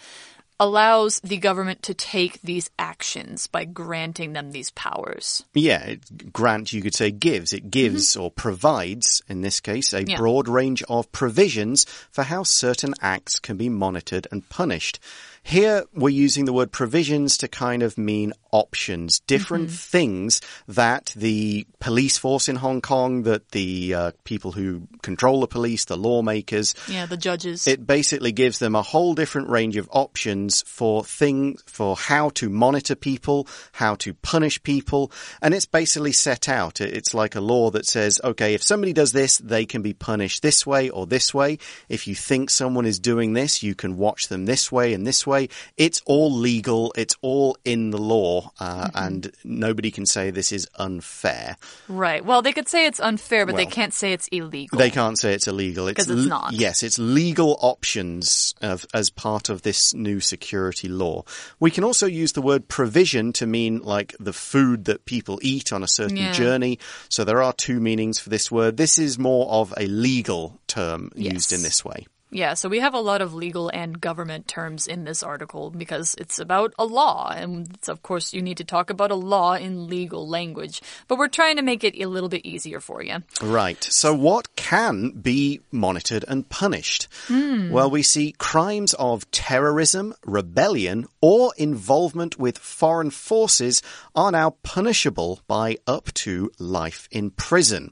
allows 0.62 1.20
the 1.22 1.38
government 1.38 1.82
to 1.82 1.94
take 1.96 2.40
these 2.44 2.70
actions 2.78 3.48
by 3.48 3.66
granting 3.66 4.34
them 4.34 4.52
these 4.52 4.70
powers. 4.72 5.44
Yeah, 5.56 5.84
it, 5.84 6.32
grant, 6.32 6.72
you 6.72 6.84
could 6.84 6.94
say, 6.94 7.10
gives. 7.10 7.52
It 7.52 7.72
gives 7.72 8.12
mm-hmm. 8.12 8.22
or 8.22 8.30
provides, 8.30 9.24
in 9.28 9.42
this 9.42 9.60
case, 9.60 9.92
a 9.92 10.04
Yeah. 10.04 10.18
broad 10.18 10.48
range 10.48 10.84
of 10.84 11.12
provisions 11.12 11.86
for 12.12 12.24
how 12.24 12.44
certain 12.44 12.94
acts 13.02 13.40
can 13.40 13.58
be 13.58 13.70
monitored 13.70 14.28
and 14.32 14.48
punished. 14.50 15.00
Here, 15.42 15.86
we're 15.96 16.10
using 16.10 16.46
the 16.46 16.54
word 16.54 16.72
provisions 16.72 17.38
to 17.38 17.48
kind 17.48 17.82
of 17.82 17.98
mean 17.98 18.32
options, 18.52 19.20
different 19.22 19.72
things 19.72 20.42
that 20.68 21.14
the 21.16 21.66
police 21.80 22.18
force 22.18 22.50
in 22.50 22.58
Hong 22.58 22.82
Kong, 22.82 23.24
that 23.24 23.50
the 23.52 23.94
uh, 23.94 24.12
people 24.24 24.52
who 24.52 24.88
control 25.02 25.42
the 25.42 25.48
police, 25.48 25.86
the 25.86 25.98
lawmakers, 25.98 26.76
Yeah, 26.88 27.06
the 27.06 27.18
judges. 27.18 27.68
it 27.68 27.88
basically 27.88 28.32
gives 28.32 28.60
them 28.60 28.76
a 28.76 28.82
whole 28.82 29.14
different 29.16 29.50
range 29.50 29.78
of 29.78 29.88
options 29.92 30.64
for 30.68 31.04
things, 31.04 31.64
for 31.66 31.96
how 31.96 32.30
to 32.32 32.50
monitor 32.50 32.96
people, 32.96 33.48
how 33.74 33.96
to 33.96 34.14
punish 34.16 34.62
people. 34.64 35.12
And 35.42 35.54
it's 35.54 35.66
basically 35.66 36.12
set 36.12 36.50
out. 36.50 36.82
It's 36.82 37.14
like 37.14 37.36
a 37.36 37.42
law 37.42 37.70
that 37.72 37.86
says, 37.86 38.20
okay, 38.24 38.54
if 38.54 38.64
somebody 38.64 38.94
does 38.94 39.12
this, 39.12 39.38
they 39.38 39.66
can 39.66 39.82
be 39.82 39.94
punished 39.94 40.42
this 40.42 40.66
way 40.66 40.90
or 40.90 41.06
this 41.08 41.34
way. 41.34 41.58
If 41.90 42.08
you 42.08 42.16
think 42.16 42.50
someone 42.50 42.86
is 42.86 43.00
doing 43.00 43.34
this, 43.34 43.64
you 43.64 43.76
can 43.76 43.98
watch 43.98 44.28
them 44.28 44.46
this 44.46 44.72
way 44.72 44.94
and 44.94 45.08
this 45.08 45.26
way. 45.26 45.50
It's 45.78 46.02
all 46.06 46.32
legal. 46.32 46.94
It's 46.98 47.16
all 47.22 47.58
in 47.64 47.92
the 47.92 47.98
law. 47.98 48.41
Uh, 48.60 48.90
and 48.96 49.32
nobody 49.44 49.92
can 49.92 50.06
say 50.06 50.32
this 50.32 50.52
is 50.52 50.68
unfair. 50.76 51.56
right. 51.88 52.24
Well, 52.24 52.42
they 52.42 52.54
could 52.54 52.68
say 52.68 52.86
it's 52.86 53.00
unfair, 53.00 53.46
but 53.46 53.56
they 53.56 53.66
can't 53.66 53.94
say 53.94 54.14
it's 54.14 54.28
illegal. 54.30 54.78
They 54.78 54.90
can't 54.90 55.18
say 55.18 55.34
it's 55.34 55.48
illegal. 55.48 55.88
Because 55.88 56.10
it's 56.10 56.22
l- 56.24 56.28
not. 56.28 56.54
Yes, 56.54 56.84
it's 56.84 56.98
legal 57.00 57.58
options 57.62 58.54
of, 58.62 58.86
as 58.94 59.10
part 59.10 59.50
of 59.50 59.62
this 59.64 59.94
new 59.94 60.20
security 60.20 60.88
law. 60.88 61.24
We 61.60 61.72
can 61.72 61.84
also 61.84 62.06
use 62.08 62.32
the 62.34 62.42
word 62.42 62.68
provision 62.68 63.34
to 63.34 63.46
mean 63.46 63.80
like 63.80 64.16
the 64.20 64.34
food 64.34 64.86
that 64.86 65.06
people 65.06 65.40
eat 65.42 65.74
on 65.74 65.84
a 65.84 65.88
certain 65.88 66.18
Yeah. 66.18 66.32
journey. 66.34 66.80
So 67.10 67.24
there 67.24 67.42
are 67.42 67.54
two 67.54 67.80
meanings 67.80 68.20
for 68.20 68.30
this 68.30 68.52
word. 68.52 68.78
This 68.78 68.98
is 68.98 69.18
more 69.20 69.50
of 69.52 69.74
a 69.78 69.88
legal 69.88 70.60
term 70.68 71.12
used 71.16 71.52
in 71.54 71.62
this 71.64 71.84
way. 71.84 72.08
Yeah, 72.34 72.54
so 72.54 72.70
we 72.70 72.80
have 72.80 72.94
a 72.94 73.00
lot 73.00 73.22
of 73.22 73.34
legal 73.34 73.70
and 73.74 74.00
government 74.00 74.48
terms 74.48 74.88
in 74.88 75.04
this 75.04 75.22
article 75.22 75.70
because 75.70 76.16
it's 76.18 76.40
about 76.40 76.74
a 76.80 76.86
law. 76.86 77.30
And 77.30 77.70
it's, 77.74 77.90
of 77.90 78.04
course, 78.04 78.34
you 78.34 78.42
need 78.42 78.58
to 78.58 78.64
talk 78.64 78.90
about 78.90 79.12
a 79.12 79.16
law 79.16 79.56
in 79.56 79.88
legal 79.88 80.26
language. 80.26 80.82
But 81.10 81.18
we're 81.18 81.28
trying 81.28 81.58
to 81.58 81.62
make 81.62 81.84
it 81.84 82.02
a 82.02 82.08
little 82.08 82.30
bit 82.30 82.46
easier 82.46 82.80
for 82.80 83.04
you. 83.04 83.18
Right. 83.42 83.84
So, 83.84 84.16
what 84.16 84.56
can 84.56 85.10
be 85.10 85.60
monitored 85.72 86.24
and 86.26 86.48
punished? 86.48 87.10
Hmm. 87.28 87.70
Well, 87.70 87.92
we 87.92 88.02
see 88.02 88.32
crimes 88.38 88.94
of 88.94 89.30
terrorism, 89.32 90.14
rebellion, 90.26 91.08
or 91.20 91.52
involvement 91.58 92.40
with 92.40 92.58
foreign 92.58 93.10
forces 93.10 93.82
are 94.16 94.32
now 94.32 94.52
punishable 94.64 95.42
by 95.48 95.78
up 95.86 96.14
to 96.14 96.50
life 96.60 97.10
in 97.12 97.32
prison. 97.32 97.92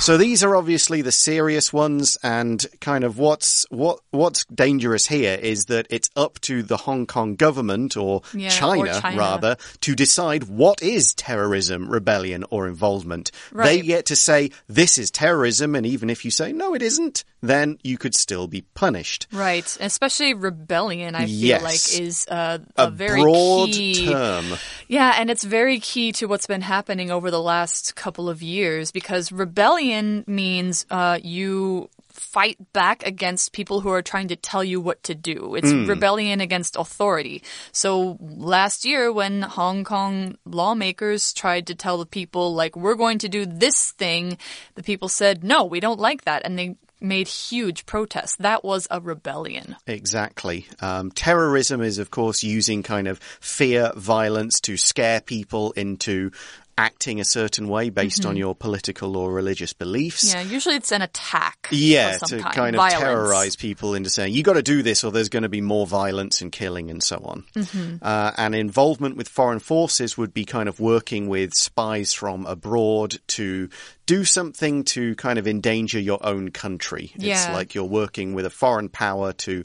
So, 0.00 0.16
these 0.16 0.42
are 0.42 0.56
obviously 0.56 1.02
the 1.02 1.12
serious 1.12 1.72
ones, 1.72 2.18
and 2.24 2.66
kind 2.80 3.04
of 3.04 3.18
what's 3.18 3.67
what 3.70 4.00
what's 4.10 4.44
dangerous 4.46 5.06
here 5.06 5.38
is 5.40 5.66
that 5.66 5.86
it's 5.90 6.08
up 6.16 6.40
to 6.40 6.62
the 6.62 6.76
Hong 6.78 7.06
Kong 7.06 7.34
government 7.36 7.96
or, 7.96 8.22
Yeah, 8.34 8.48
or 8.48 8.50
China, 8.50 9.00
China. 9.00 9.16
rather 9.18 9.56
to 9.82 9.94
decide 9.94 10.44
what 10.44 10.82
is 10.82 11.12
terrorism, 11.14 11.88
rebellion, 11.90 12.44
or 12.50 12.66
involvement. 12.66 13.30
They 13.52 13.58
Right. 13.58 13.84
get 13.84 14.06
to 14.06 14.16
say 14.16 14.50
this 14.68 14.96
is 14.98 15.10
terrorism, 15.10 15.74
and 15.74 15.84
even 15.84 16.08
if 16.10 16.24
you 16.24 16.30
say 16.30 16.52
no, 16.52 16.74
it 16.74 16.82
isn't, 16.82 17.24
then 17.42 17.78
you 17.82 17.98
could 17.98 18.14
still 18.14 18.46
be 18.46 18.62
punished. 18.74 19.26
Right. 19.32 19.76
Especially 19.80 20.32
rebellion, 20.34 21.14
I 21.14 21.26
feel 21.26 21.34
Yes. 21.34 21.62
like, 21.62 22.00
is 22.00 22.26
uh, 22.28 22.58
a, 22.76 22.86
A 22.86 22.90
very 22.90 23.20
broad 23.22 23.70
key. 23.70 24.06
term. 24.06 24.46
Yeah, 24.88 25.14
and 25.18 25.30
it's 25.30 25.44
very 25.44 25.78
key 25.78 26.12
to 26.12 26.26
what's 26.26 26.46
been 26.46 26.62
happening 26.62 27.10
over 27.10 27.30
the 27.30 27.42
last 27.42 27.94
couple 27.96 28.28
of 28.30 28.42
years 28.42 28.90
because 28.92 29.30
rebellion 29.30 30.24
means 30.26 30.86
uh, 30.90 31.18
you 31.22 31.90
fight 32.18 32.56
back 32.72 33.06
against 33.06 33.52
people 33.52 33.80
who 33.80 33.90
are 33.90 34.02
trying 34.02 34.28
to 34.28 34.36
tell 34.36 34.64
you 34.64 34.80
what 34.80 35.02
to 35.04 35.14
do. 35.14 35.54
It's 35.54 35.72
rebellion 35.72 36.40
against 36.40 36.76
authority. 36.76 37.42
So 37.72 38.18
last 38.20 38.84
year, 38.84 39.12
when 39.12 39.42
Hong 39.42 39.84
Kong 39.84 40.36
lawmakers 40.44 41.32
tried 41.32 41.66
to 41.68 41.74
tell 41.74 41.98
the 41.98 42.06
people, 42.06 42.54
like, 42.54 42.76
we're 42.76 42.94
going 42.94 43.18
to 43.18 43.28
do 43.28 43.46
this 43.46 43.92
thing, 43.92 44.38
the 44.74 44.82
people 44.82 45.08
said, 45.08 45.44
no, 45.44 45.64
we 45.64 45.80
don't 45.80 46.00
like 46.00 46.24
that. 46.24 46.42
And 46.44 46.58
they 46.58 46.76
made 47.00 47.28
huge 47.28 47.86
protests. 47.86 48.36
That 48.36 48.64
was 48.64 48.88
a 48.90 49.00
rebellion. 49.00 49.76
Exactly. 49.86 50.66
Um, 50.80 51.12
terrorism 51.12 51.80
is, 51.80 51.98
of 51.98 52.10
course, 52.10 52.42
using 52.42 52.82
kind 52.82 53.06
of 53.06 53.18
fear, 53.40 53.92
violence 53.94 54.60
to 54.62 54.76
scare 54.76 55.20
people 55.20 55.72
into 55.72 56.32
acting 56.78 57.20
a 57.20 57.24
certain 57.24 57.68
way 57.68 57.90
based 57.90 58.24
on 58.24 58.36
your 58.36 58.54
political 58.54 59.16
or 59.16 59.32
religious 59.32 59.72
beliefs. 59.72 60.32
Yeah, 60.32 60.42
usually 60.42 60.76
it's 60.76 60.92
an 60.92 61.02
attack. 61.02 61.68
Yeah, 61.70 62.16
to 62.18 62.38
kind, 62.40 62.54
kind 62.54 62.76
of 62.76 62.78
Violence. 62.78 63.00
terrorize 63.02 63.56
people 63.56 63.94
into 63.94 64.08
saying 64.10 64.32
you 64.32 64.42
got 64.42 64.54
to 64.54 64.62
do 64.62 64.82
this, 64.82 65.02
or 65.04 65.10
there's 65.12 65.28
going 65.28 65.42
to 65.42 65.48
be 65.48 65.60
more 65.60 65.86
violence 65.86 66.40
and 66.40 66.52
killing 66.52 66.90
and 66.90 67.02
so 67.02 67.16
on. 67.24 67.44
Mm-hmm. 67.54 67.96
Uh, 68.00 68.30
and 68.38 68.54
involvement 68.54 69.16
with 69.16 69.28
foreign 69.28 69.58
forces 69.58 70.16
would 70.16 70.32
be 70.32 70.44
kind 70.44 70.68
of 70.68 70.78
working 70.80 71.28
with 71.28 71.52
spies 71.54 72.12
from 72.12 72.46
abroad 72.46 73.18
to 73.28 73.68
do 74.06 74.24
something 74.24 74.84
to 74.84 75.14
kind 75.16 75.38
of 75.38 75.46
endanger 75.46 75.98
your 76.00 76.24
own 76.24 76.50
country. 76.50 77.12
Yeah. 77.16 77.34
It's 77.34 77.52
like 77.52 77.74
you're 77.74 77.84
working 77.84 78.32
with 78.34 78.46
a 78.46 78.50
foreign 78.50 78.88
power 78.88 79.32
to 79.32 79.64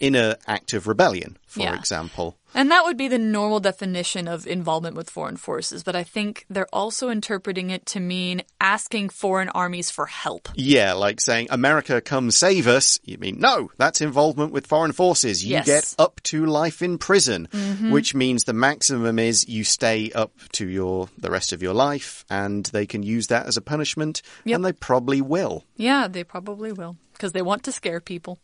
in 0.00 0.14
an 0.16 0.34
act 0.48 0.72
of 0.72 0.88
rebellion, 0.88 1.36
for 1.46 1.60
Yeah. 1.60 1.76
example. 1.78 2.36
And 2.56 2.70
that 2.70 2.84
would 2.84 2.96
be 2.96 3.06
the 3.08 3.18
normal 3.18 3.60
definition 3.60 4.26
of 4.26 4.46
involvement 4.46 4.96
with 4.96 5.10
foreign 5.10 5.36
forces, 5.36 5.84
but 5.84 5.94
I 5.94 6.02
think 6.02 6.46
they're 6.48 6.66
also 6.72 7.10
interpreting 7.10 7.68
it 7.70 7.84
to 7.86 8.00
mean 8.00 8.42
asking 8.60 9.10
foreign 9.10 9.50
armies 9.50 9.90
for 9.90 10.06
help. 10.06 10.48
Yeah, 10.54 10.94
like 10.94 11.20
saying, 11.20 11.48
America, 11.50 12.00
come 12.00 12.30
save 12.30 12.66
us. 12.66 12.98
You 13.04 13.18
mean, 13.18 13.38
no, 13.38 13.70
that's 13.76 14.00
involvement 14.00 14.52
with 14.52 14.66
foreign 14.66 14.92
forces. 14.92 15.44
You 15.44 15.56
Yes. 15.56 15.66
get 15.66 15.94
up 15.98 16.20
to 16.24 16.46
life 16.46 16.80
in 16.82 16.96
prison, 16.98 17.46
mm-hmm. 17.52 17.90
which 17.92 18.14
means 18.14 18.44
the 18.44 18.52
maximum 18.54 19.18
is 19.18 19.46
you 19.48 19.62
stay 19.62 20.10
up 20.12 20.32
to 20.52 20.66
your, 20.66 21.08
the 21.18 21.30
rest 21.30 21.52
of 21.52 21.62
your 21.62 21.74
life 21.74 22.24
and 22.30 22.64
they 22.66 22.86
can 22.86 23.02
use 23.02 23.26
that 23.28 23.46
as 23.46 23.56
a 23.58 23.60
punishment 23.62 24.22
Yep. 24.44 24.56
and 24.56 24.64
they 24.64 24.72
probably 24.72 25.20
will. 25.20 25.64
Yeah, 25.76 26.08
they 26.08 26.24
probably 26.24 26.72
will, 26.72 26.96
because 27.16 27.32
they 27.32 27.42
want 27.42 27.62
to 27.64 27.72
scare 27.72 28.00
people. 28.00 28.38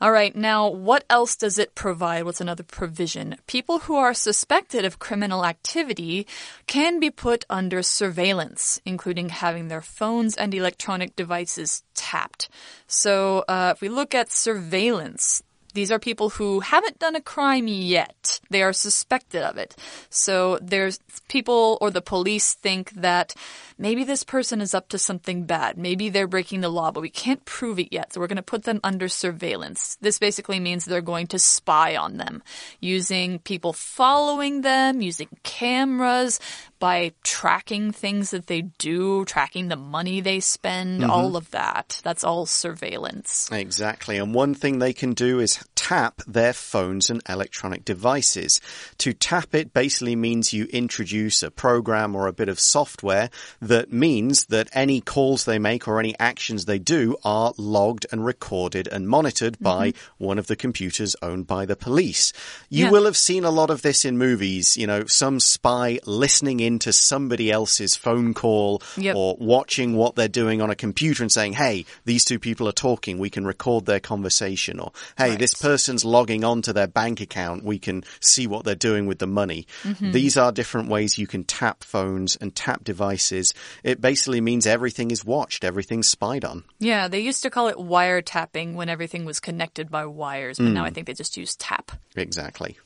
All 0.00 0.12
right, 0.12 0.36
now 0.36 0.68
what 0.68 1.04
else 1.08 1.36
does 1.36 1.58
it 1.58 1.74
provide? 1.74 2.24
What's 2.24 2.40
another 2.40 2.62
provision? 2.62 3.36
People 3.46 3.80
who 3.80 3.96
are 3.96 4.12
suspected 4.12 4.84
of 4.84 4.98
criminal 4.98 5.44
activity 5.44 6.26
can 6.66 7.00
be 7.00 7.10
put 7.10 7.46
under 7.48 7.82
surveillance, 7.82 8.80
including 8.84 9.30
having 9.30 9.68
their 9.68 9.80
phones 9.80 10.36
and 10.36 10.52
electronic 10.52 11.16
devices 11.16 11.82
tapped. 11.94 12.48
So, 12.86 13.44
uh, 13.48 13.72
if 13.74 13.80
we 13.80 13.88
look 13.88 14.14
at 14.14 14.30
surveillance, 14.30 15.42
these 15.76 15.92
are 15.92 15.98
people 15.98 16.30
who 16.30 16.60
haven't 16.60 16.98
done 16.98 17.14
a 17.14 17.20
crime 17.20 17.68
yet. 17.68 18.40
They 18.50 18.62
are 18.62 18.72
suspected 18.72 19.42
of 19.42 19.58
it. 19.58 19.76
So 20.08 20.58
there's 20.62 20.98
people 21.28 21.76
or 21.80 21.90
the 21.90 22.00
police 22.00 22.54
think 22.54 22.90
that 22.92 23.34
maybe 23.78 24.02
this 24.02 24.24
person 24.24 24.62
is 24.62 24.74
up 24.74 24.88
to 24.88 24.98
something 24.98 25.44
bad. 25.44 25.76
Maybe 25.76 26.08
they're 26.08 26.26
breaking 26.26 26.62
the 26.62 26.70
law, 26.70 26.90
but 26.90 27.02
we 27.02 27.10
can't 27.10 27.44
prove 27.44 27.78
it 27.78 27.92
yet. 27.92 28.14
So 28.14 28.20
we're 28.20 28.26
going 28.26 28.36
to 28.36 28.42
put 28.42 28.64
them 28.64 28.80
under 28.82 29.06
surveillance. 29.06 29.98
This 30.00 30.18
basically 30.18 30.60
means 30.60 30.86
they're 30.86 31.02
going 31.02 31.26
to 31.28 31.38
spy 31.38 31.94
on 31.94 32.16
them 32.16 32.42
using 32.80 33.38
people 33.40 33.74
following 33.74 34.62
them, 34.62 35.02
using 35.02 35.28
cameras, 35.42 36.40
by 36.78 37.12
tracking 37.22 37.92
things 37.92 38.30
that 38.30 38.46
they 38.46 38.62
do, 38.62 39.24
tracking 39.24 39.68
the 39.68 39.76
money 39.76 40.20
they 40.20 40.40
spend, 40.40 41.00
mm-hmm. 41.00 41.10
all 41.10 41.36
of 41.36 41.50
that. 41.50 42.00
That's 42.04 42.24
all 42.24 42.46
surveillance. 42.46 43.50
Exactly. 43.50 44.18
And 44.18 44.34
one 44.34 44.54
thing 44.54 44.78
they 44.78 44.92
can 44.92 45.14
do 45.14 45.40
is 45.40 45.64
tap 45.86 46.20
their 46.26 46.52
phones 46.52 47.08
and 47.10 47.22
electronic 47.28 47.84
devices. 47.84 48.60
To 48.98 49.12
tap 49.12 49.54
it 49.54 49.72
basically 49.72 50.16
means 50.16 50.52
you 50.52 50.64
introduce 50.72 51.44
a 51.44 51.50
program 51.50 52.16
or 52.16 52.26
a 52.26 52.32
bit 52.32 52.48
of 52.48 52.58
software 52.58 53.30
that 53.60 53.92
means 53.92 54.46
that 54.46 54.68
any 54.72 55.00
calls 55.00 55.44
they 55.44 55.60
make 55.60 55.86
or 55.86 56.00
any 56.00 56.14
actions 56.18 56.64
they 56.64 56.80
do 56.80 57.16
are 57.22 57.52
logged 57.56 58.04
and 58.10 58.24
recorded 58.26 58.88
and 58.88 59.08
monitored 59.08 59.54
mm-hmm. 59.54 59.62
by 59.64 59.92
one 60.18 60.40
of 60.40 60.48
the 60.48 60.56
computers 60.56 61.14
owned 61.22 61.46
by 61.46 61.64
the 61.64 61.76
police. 61.76 62.32
You 62.68 62.86
Yeah. 62.86 62.90
will 62.90 63.04
have 63.04 63.16
seen 63.16 63.44
a 63.44 63.50
lot 63.52 63.70
of 63.70 63.82
this 63.82 64.04
in 64.04 64.18
movies, 64.18 64.76
you 64.76 64.88
know, 64.88 65.04
some 65.06 65.38
spy 65.38 66.00
listening 66.04 66.58
into 66.58 66.92
somebody 66.92 67.52
else's 67.52 67.94
phone 67.94 68.34
call 68.34 68.82
Yep. 68.96 69.14
or 69.14 69.36
watching 69.38 69.94
what 69.94 70.16
they're 70.16 70.26
doing 70.26 70.60
on 70.60 70.70
a 70.70 70.74
computer 70.74 71.22
and 71.22 71.30
saying, 71.30 71.52
hey, 71.52 71.84
these 72.04 72.24
two 72.24 72.40
people 72.40 72.66
are 72.66 72.72
talking, 72.72 73.18
we 73.18 73.30
can 73.30 73.46
record 73.46 73.86
their 73.86 74.00
conversation, 74.00 74.80
or 74.80 74.90
hey, 75.16 75.36
this 75.36 75.54
person's 75.76 76.06
logging 76.06 76.42
onto 76.42 76.72
their 76.72 76.86
bank 76.86 77.20
account, 77.20 77.62
we 77.62 77.78
can 77.78 78.02
see 78.20 78.46
what 78.46 78.64
they're 78.64 78.74
doing 78.74 79.06
with 79.06 79.18
the 79.18 79.26
money. 79.26 79.66
Mm-hmm. 79.82 80.12
These 80.12 80.38
are 80.38 80.50
different 80.50 80.88
ways 80.88 81.18
you 81.18 81.26
can 81.26 81.44
tap 81.44 81.84
phones 81.84 82.34
and 82.34 82.54
tap 82.54 82.82
devices. 82.82 83.52
It 83.84 84.00
basically 84.00 84.40
means 84.40 84.66
everything 84.66 85.10
is 85.10 85.22
watched, 85.22 85.64
everything's 85.64 86.08
spied 86.08 86.46
on. 86.46 86.64
Yeah, 86.78 87.08
they 87.08 87.20
used 87.20 87.42
to 87.42 87.50
call 87.50 87.68
it 87.68 87.76
wiretapping 87.76 88.72
when 88.72 88.88
everything 88.88 89.26
was 89.26 89.38
connected 89.38 89.90
by 89.90 90.06
wires, 90.06 90.56
but 90.56 90.68
now 90.68 90.86
I 90.86 90.88
think 90.88 91.08
they 91.08 91.12
just 91.12 91.36
use 91.36 91.54
tap. 91.56 91.92
Exactly. 92.16 92.78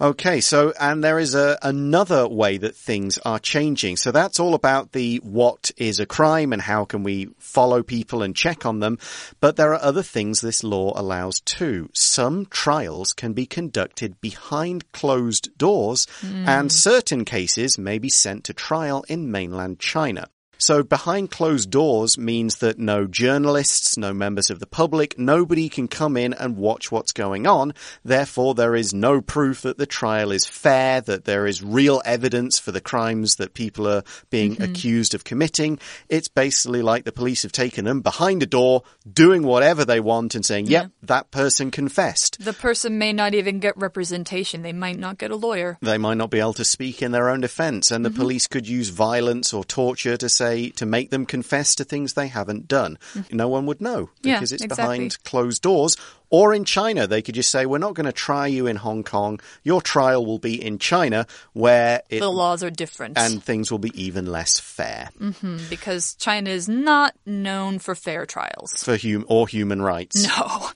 Okay, 0.00 0.40
so 0.40 0.72
and 0.80 1.04
there 1.04 1.18
is 1.18 1.34
a 1.34 1.58
another 1.60 2.26
way 2.26 2.56
that 2.56 2.74
things 2.74 3.18
are 3.18 3.38
changing. 3.38 3.98
So 3.98 4.10
that's 4.10 4.40
all 4.40 4.54
about 4.54 4.92
the 4.92 5.18
what 5.18 5.70
is 5.76 6.00
a 6.00 6.06
crime 6.06 6.54
and 6.54 6.62
how 6.62 6.86
can 6.86 7.02
we 7.02 7.28
follow 7.38 7.82
people 7.82 8.22
and 8.22 8.34
check 8.34 8.64
on 8.64 8.80
them. 8.80 8.98
But 9.40 9.56
there 9.56 9.74
are 9.74 9.82
other 9.82 10.02
things 10.02 10.40
this 10.40 10.64
law 10.64 10.98
allows 10.98 11.40
too. 11.40 11.90
Some 11.98 12.44
trials 12.46 13.14
can 13.14 13.32
be 13.32 13.46
conducted 13.46 14.20
behind 14.20 14.92
closed 14.92 15.56
doors 15.56 16.06
and 16.22 16.70
hmm. 16.70 16.74
certain 16.74 17.24
cases 17.24 17.78
may 17.78 17.98
be 17.98 18.10
sent 18.10 18.44
to 18.44 18.52
trial 18.52 19.02
in 19.08 19.30
mainland 19.30 19.80
China. 19.80 20.28
So 20.58 20.82
behind 20.82 21.30
closed 21.30 21.70
doors 21.70 22.16
means 22.16 22.56
that 22.56 22.78
no 22.78 23.06
journalists, 23.06 23.96
no 23.98 24.14
members 24.14 24.48
of 24.48 24.58
the 24.58 24.66
public, 24.66 25.18
nobody 25.18 25.68
can 25.68 25.86
come 25.86 26.16
in 26.16 26.32
and 26.32 26.56
watch 26.56 26.90
what's 26.90 27.12
going 27.12 27.46
on. 27.46 27.74
Therefore, 28.04 28.54
there 28.54 28.74
is 28.74 28.94
no 28.94 29.20
proof 29.20 29.62
that 29.62 29.76
the 29.76 29.86
trial 29.86 30.32
is 30.32 30.46
fair, 30.46 31.00
that 31.02 31.26
there 31.26 31.46
is 31.46 31.62
real 31.62 32.00
evidence 32.04 32.58
for 32.58 32.72
the 32.72 32.80
crimes 32.80 33.36
that 33.36 33.54
people 33.54 33.86
are 33.86 34.02
being 34.30 34.54
mm-hmm. 34.54 34.64
accused 34.64 35.14
of 35.14 35.24
committing. 35.24 35.78
It's 36.08 36.28
basically 36.28 36.82
like 36.82 37.04
the 37.04 37.12
police 37.12 37.42
have 37.42 37.52
taken 37.52 37.84
them 37.84 38.00
behind 38.00 38.42
a 38.42 38.46
door, 38.46 38.82
doing 39.10 39.42
whatever 39.42 39.84
they 39.84 40.00
want 40.00 40.34
and 40.34 40.44
saying, 40.44 40.66
yep, 40.66 40.90
that 41.02 41.30
person 41.30 41.70
confessed. 41.70 42.42
The 42.42 42.52
person 42.54 42.98
may 42.98 43.12
not 43.12 43.34
even 43.34 43.60
get 43.60 43.76
representation. 43.76 44.62
They 44.62 44.72
might 44.72 44.98
not 44.98 45.18
get 45.18 45.30
a 45.30 45.36
lawyer. 45.36 45.76
They 45.82 45.98
might 45.98 46.16
not 46.16 46.30
be 46.30 46.40
able 46.40 46.54
to 46.54 46.64
speak 46.64 47.02
in 47.02 47.12
their 47.12 47.28
own 47.28 47.40
defense, 47.40 47.90
and 47.90 48.04
the 48.04 48.08
mm-hmm. 48.08 48.20
police 48.20 48.46
could 48.46 48.66
use 48.66 48.88
violence 48.88 49.52
or 49.52 49.62
torture 49.62 50.16
to 50.16 50.28
say 50.28 50.45
to 50.76 50.86
make 50.86 51.10
them 51.10 51.26
confess 51.26 51.74
to 51.76 51.84
things 51.84 52.12
they 52.14 52.28
haven't 52.28 52.68
done. 52.68 52.98
Mm. 53.14 53.32
No 53.32 53.48
one 53.48 53.66
would 53.66 53.80
know 53.80 54.10
Yeah, 54.22 54.36
because 54.36 54.52
it's 54.52 54.64
exactly. 54.64 54.96
behind 54.98 55.24
closed 55.24 55.62
doors. 55.62 55.96
Or 56.28 56.52
in 56.52 56.64
China, 56.64 57.06
they 57.06 57.22
could 57.22 57.36
just 57.36 57.50
say, 57.50 57.66
"We're 57.66 57.78
not 57.86 57.94
going 57.94 58.06
to 58.06 58.12
try 58.12 58.48
you 58.48 58.66
in 58.66 58.76
Hong 58.76 59.04
Kong. 59.04 59.38
Your 59.62 59.80
trial 59.80 60.26
will 60.26 60.40
be 60.40 60.54
in 60.60 60.78
China, 60.78 61.26
where 61.52 62.02
it 62.10 62.18
The 62.20 62.28
laws 62.30 62.62
are 62.64 62.70
different. 62.70 63.16
and 63.16 63.42
things 63.42 63.70
will 63.70 63.78
be 63.78 63.92
even 63.94 64.26
less 64.26 64.58
fair 64.58 65.10
mm-hmm, 65.20 65.58
because 65.70 66.14
China 66.14 66.50
is 66.50 66.68
not 66.68 67.14
known 67.24 67.78
for 67.78 67.94
fair 67.94 68.26
trials. 68.26 68.72
for 68.82 68.96
hum 68.98 69.24
or 69.28 69.46
human 69.48 69.80
rights." 69.82 70.26
No. 70.26 70.70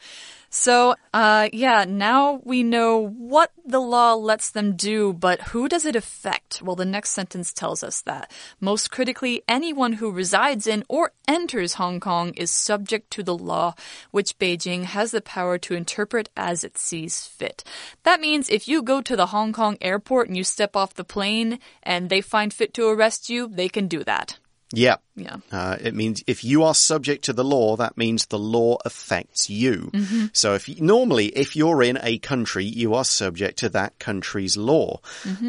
So, 0.53 0.97
uh, 1.15 1.49
yeah, 1.53 1.85
now 1.89 2.41
we 2.45 2.65
know 2.65 3.07
what 3.07 3.53
the 3.65 3.81
law 3.81 4.15
lets 4.15 4.51
them 4.51 4.75
do, 4.75 5.13
but 5.13 5.41
who 5.41 5.69
does 5.69 5.87
it 5.87 5.95
affect? 5.95 6.61
Well, 6.61 6.75
the 6.75 6.85
next 6.85 7.11
sentence 7.11 7.53
tells 7.53 7.85
us 7.85 8.01
that. 8.03 8.33
Most 8.59 8.91
critically, 8.91 9.45
anyone 9.47 9.95
who 9.95 10.11
resides 10.11 10.67
in 10.67 10.83
or 10.89 11.13
enters 11.29 11.75
Hong 11.75 12.01
Kong 12.01 12.35
is 12.35 12.51
subject 12.51 13.13
to 13.13 13.23
the 13.23 13.37
law, 13.37 13.75
which 14.11 14.39
Beijing 14.41 14.85
has 14.85 15.13
the 15.13 15.21
power 15.21 15.57
to 15.59 15.75
interpret 15.75 16.31
as 16.37 16.65
it 16.65 16.77
sees 16.77 17.27
fit. 17.27 17.63
That 18.03 18.21
means 18.21 18.49
if 18.49 18.67
you 18.67 18.83
go 18.83 19.01
to 19.03 19.15
the 19.15 19.27
Hong 19.27 19.53
Kong 19.53 19.79
airport 19.81 20.27
and 20.27 20.37
you 20.37 20.43
step 20.43 20.75
off 20.75 20.95
the 20.95 21.05
plane 21.05 21.61
and 21.85 22.11
they 22.11 22.21
find 22.21 22.53
fit 22.53 22.75
to 22.75 22.89
arrest 22.89 23.31
you, 23.31 23.47
they 23.47 23.69
can 23.69 23.87
do 23.87 24.03
that. 24.03 24.41
Yeah. 24.73 24.97
Yeah. 25.21 25.37
Uh, 25.53 25.77
it 25.81 25.95
means 25.95 26.23
if 26.27 26.45
you 26.45 26.65
are 26.65 26.75
subject 26.75 27.25
to 27.25 27.33
the 27.33 27.45
law, 27.45 27.77
that 27.77 27.97
means 27.97 28.27
the 28.27 28.39
law 28.39 28.79
affects 28.85 29.51
you. 29.51 29.91
So 30.33 30.55
if 30.55 30.69
you, 30.69 30.77
normally, 30.81 31.27
if 31.27 31.57
you're 31.57 31.83
in 31.83 31.99
a 32.03 32.19
country, 32.19 32.65
you 32.65 32.95
are 32.95 33.05
subject 33.05 33.59
to 33.61 33.69
that 33.71 33.99
country's 33.99 34.57
law. 34.57 35.01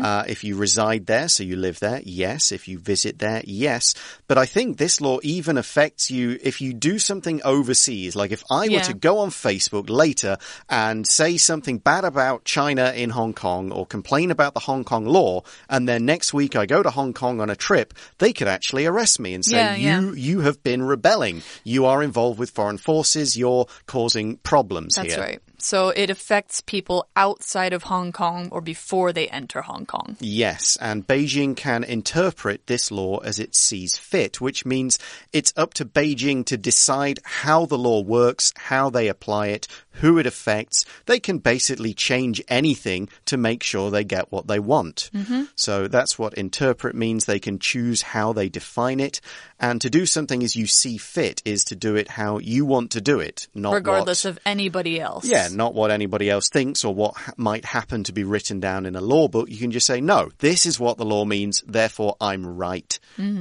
Uh, 0.03 0.23
if 0.27 0.43
you 0.43 0.55
reside 0.55 1.05
there, 1.05 1.27
so 1.29 1.43
you 1.43 1.55
live 1.55 1.79
there, 1.79 2.01
yes. 2.03 2.51
If 2.51 2.67
you 2.67 2.79
visit 2.79 3.19
there, 3.19 3.41
yes. 3.45 3.93
But 4.27 4.37
I 4.37 4.45
think 4.45 4.77
this 4.77 4.99
law 5.01 5.19
even 5.23 5.57
affects 5.57 6.11
you 6.11 6.37
if 6.43 6.61
you 6.61 6.73
do 6.73 6.99
something 6.99 7.41
overseas. 7.43 8.15
Like 8.15 8.31
if 8.31 8.43
I 8.49 8.67
were 8.69 8.79
to 8.85 8.93
go 8.93 9.19
on 9.19 9.29
Facebook 9.29 9.89
later 9.89 10.37
and 10.69 11.07
say 11.07 11.37
something 11.37 11.77
bad 11.77 12.03
about 12.03 12.45
China 12.45 12.91
in 12.95 13.09
Hong 13.11 13.33
Kong 13.33 13.71
or 13.71 13.85
complain 13.85 14.31
about 14.31 14.53
the 14.53 14.59
Hong 14.61 14.83
Kong 14.83 15.05
law, 15.05 15.43
and 15.69 15.87
then 15.87 16.05
next 16.05 16.33
week 16.33 16.55
I 16.55 16.65
go 16.65 16.83
to 16.83 16.89
Hong 16.89 17.13
Kong 17.13 17.39
on 17.41 17.49
a 17.49 17.55
trip, 17.55 17.93
they 18.17 18.33
could 18.33 18.47
actually 18.47 18.85
arrest 18.85 19.19
me 19.19 19.33
and 19.33 19.45
say, 19.45 19.57
Yeah, 19.61 19.75
yeah. 19.75 20.01
you, 20.01 20.13
you 20.13 20.39
have 20.41 20.61
been 20.63 20.81
rebelling. 20.81 21.41
You 21.63 21.85
are 21.85 22.03
involved 22.03 22.39
with 22.39 22.49
foreign 22.49 22.77
forces. 22.77 23.37
You're 23.37 23.67
causing 23.85 24.37
problems 24.37 24.95
That's 24.95 25.13
here. 25.13 25.23
right. 25.23 25.39
So 25.61 25.89
it 25.89 26.09
affects 26.09 26.61
people 26.61 27.07
outside 27.15 27.73
of 27.73 27.83
Hong 27.83 28.11
Kong 28.11 28.49
or 28.51 28.61
before 28.61 29.13
they 29.13 29.27
enter 29.27 29.61
Hong 29.61 29.85
Kong. 29.85 30.17
Yes, 30.19 30.77
and 30.81 31.05
Beijing 31.05 31.55
can 31.55 31.83
interpret 31.83 32.67
this 32.67 32.91
law 32.91 33.17
as 33.19 33.39
it 33.39 33.55
sees 33.55 33.97
fit, 33.97 34.41
which 34.41 34.65
means 34.65 34.97
it's 35.31 35.53
up 35.55 35.73
to 35.75 35.85
Beijing 35.85 36.45
to 36.45 36.57
decide 36.57 37.19
how 37.23 37.65
the 37.65 37.77
law 37.77 38.01
works, 38.01 38.53
how 38.57 38.89
they 38.89 39.07
apply 39.07 39.47
it, 39.47 39.67
who 39.95 40.17
it 40.17 40.25
affects. 40.25 40.85
They 41.05 41.19
can 41.19 41.39
basically 41.39 41.93
change 41.93 42.41
anything 42.47 43.09
to 43.25 43.37
make 43.37 43.61
sure 43.61 43.91
they 43.91 44.03
get 44.03 44.31
what 44.31 44.47
they 44.47 44.59
want. 44.59 45.09
Mm-hmm. 45.13 45.43
So 45.55 45.87
that's 45.87 46.17
what 46.17 46.33
interpret 46.35 46.95
means. 46.95 47.25
They 47.25 47.39
can 47.39 47.59
choose 47.59 48.01
how 48.01 48.33
they 48.33 48.49
define 48.49 48.99
it. 48.99 49.21
And 49.59 49.81
to 49.81 49.89
do 49.89 50.05
something 50.05 50.43
as 50.43 50.55
you 50.55 50.65
see 50.65 50.97
fit 50.97 51.41
is 51.45 51.65
to 51.65 51.75
do 51.75 51.95
it 51.95 52.07
how 52.07 52.39
you 52.39 52.65
want 52.65 52.91
to 52.91 53.01
do 53.01 53.19
it, 53.19 53.47
not 53.53 53.73
regardless 53.73 54.23
what, 54.23 54.31
of 54.31 54.39
anybody 54.45 54.99
else. 54.99 55.25
yeah, 55.25 55.49
not 55.55 55.73
what 55.73 55.91
anybody 55.91 56.29
else 56.29 56.49
thinks 56.49 56.83
or 56.83 56.93
what 56.93 57.15
ha 57.15 57.33
might 57.37 57.65
happen 57.65 58.03
to 58.05 58.13
be 58.13 58.23
written 58.23 58.59
down 58.59 58.85
in 58.85 58.95
a 58.95 59.01
law 59.01 59.27
book. 59.27 59.49
You 59.49 59.57
can 59.57 59.71
just 59.71 59.87
say, 59.87 60.01
no, 60.01 60.29
this 60.39 60.65
is 60.65 60.79
what 60.79 60.97
the 60.97 61.05
law 61.05 61.25
means, 61.25 61.63
therefore 61.67 62.15
I'm 62.21 62.45
right 62.45 62.97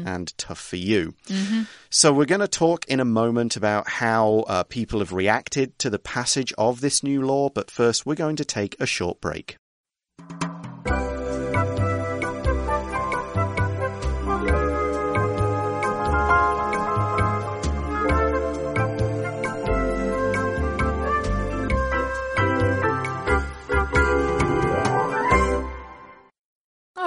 and 0.06 0.36
tough 0.38 0.60
for 0.60 0.76
you. 0.76 1.14
So 1.90 2.12
we're 2.12 2.24
going 2.26 2.40
to 2.40 2.48
talk 2.48 2.84
in 2.86 3.00
a 3.00 3.04
moment 3.04 3.56
about 3.56 3.88
how 3.88 4.44
uh, 4.46 4.62
people 4.64 4.98
have 5.00 5.12
reacted 5.12 5.78
to 5.80 5.90
the 5.90 5.98
passage 5.98 6.52
of 6.58 6.80
this 6.80 7.02
new 7.02 7.22
law, 7.22 7.48
but 7.48 7.70
first 7.70 8.04
we're 8.06 8.14
going 8.14 8.36
to 8.36 8.44
take 8.44 8.76
a 8.80 8.86
short 8.86 9.20
break. 9.20 9.56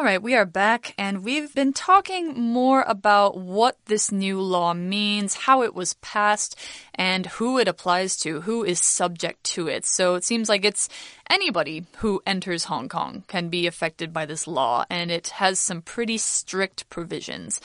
All 0.03 0.09
right, 0.09 0.21
we 0.21 0.35
are 0.35 0.45
back 0.45 0.93
and 0.97 1.23
we've 1.23 1.55
been 1.55 1.71
talking 1.71 2.37
more 2.37 2.81
about 2.81 3.37
what 3.37 3.77
this 3.85 4.11
new 4.11 4.41
law 4.41 4.73
means, 4.73 5.33
how 5.33 5.63
it 5.63 5.73
was 5.73 5.93
passed, 5.93 6.59
and 6.93 7.27
who 7.27 7.57
it 7.57 7.69
applies 7.69 8.17
to, 8.17 8.41
who 8.41 8.65
is 8.65 8.81
subject 8.81 9.45
to 9.55 9.69
it. 9.69 9.85
So 9.85 10.15
it 10.15 10.25
seems 10.25 10.49
like 10.49 10.65
it's 10.65 10.89
anybody 11.29 11.85
who 11.99 12.21
enters 12.27 12.65
Hong 12.65 12.89
Kong 12.89 13.23
can 13.29 13.47
be 13.47 13.65
affected 13.65 14.11
by 14.11 14.25
this 14.25 14.45
law, 14.45 14.83
and 14.89 15.09
it 15.09 15.29
has 15.29 15.57
some 15.57 15.81
pretty 15.81 16.17
strict 16.17 16.89
provisions. 16.89 17.61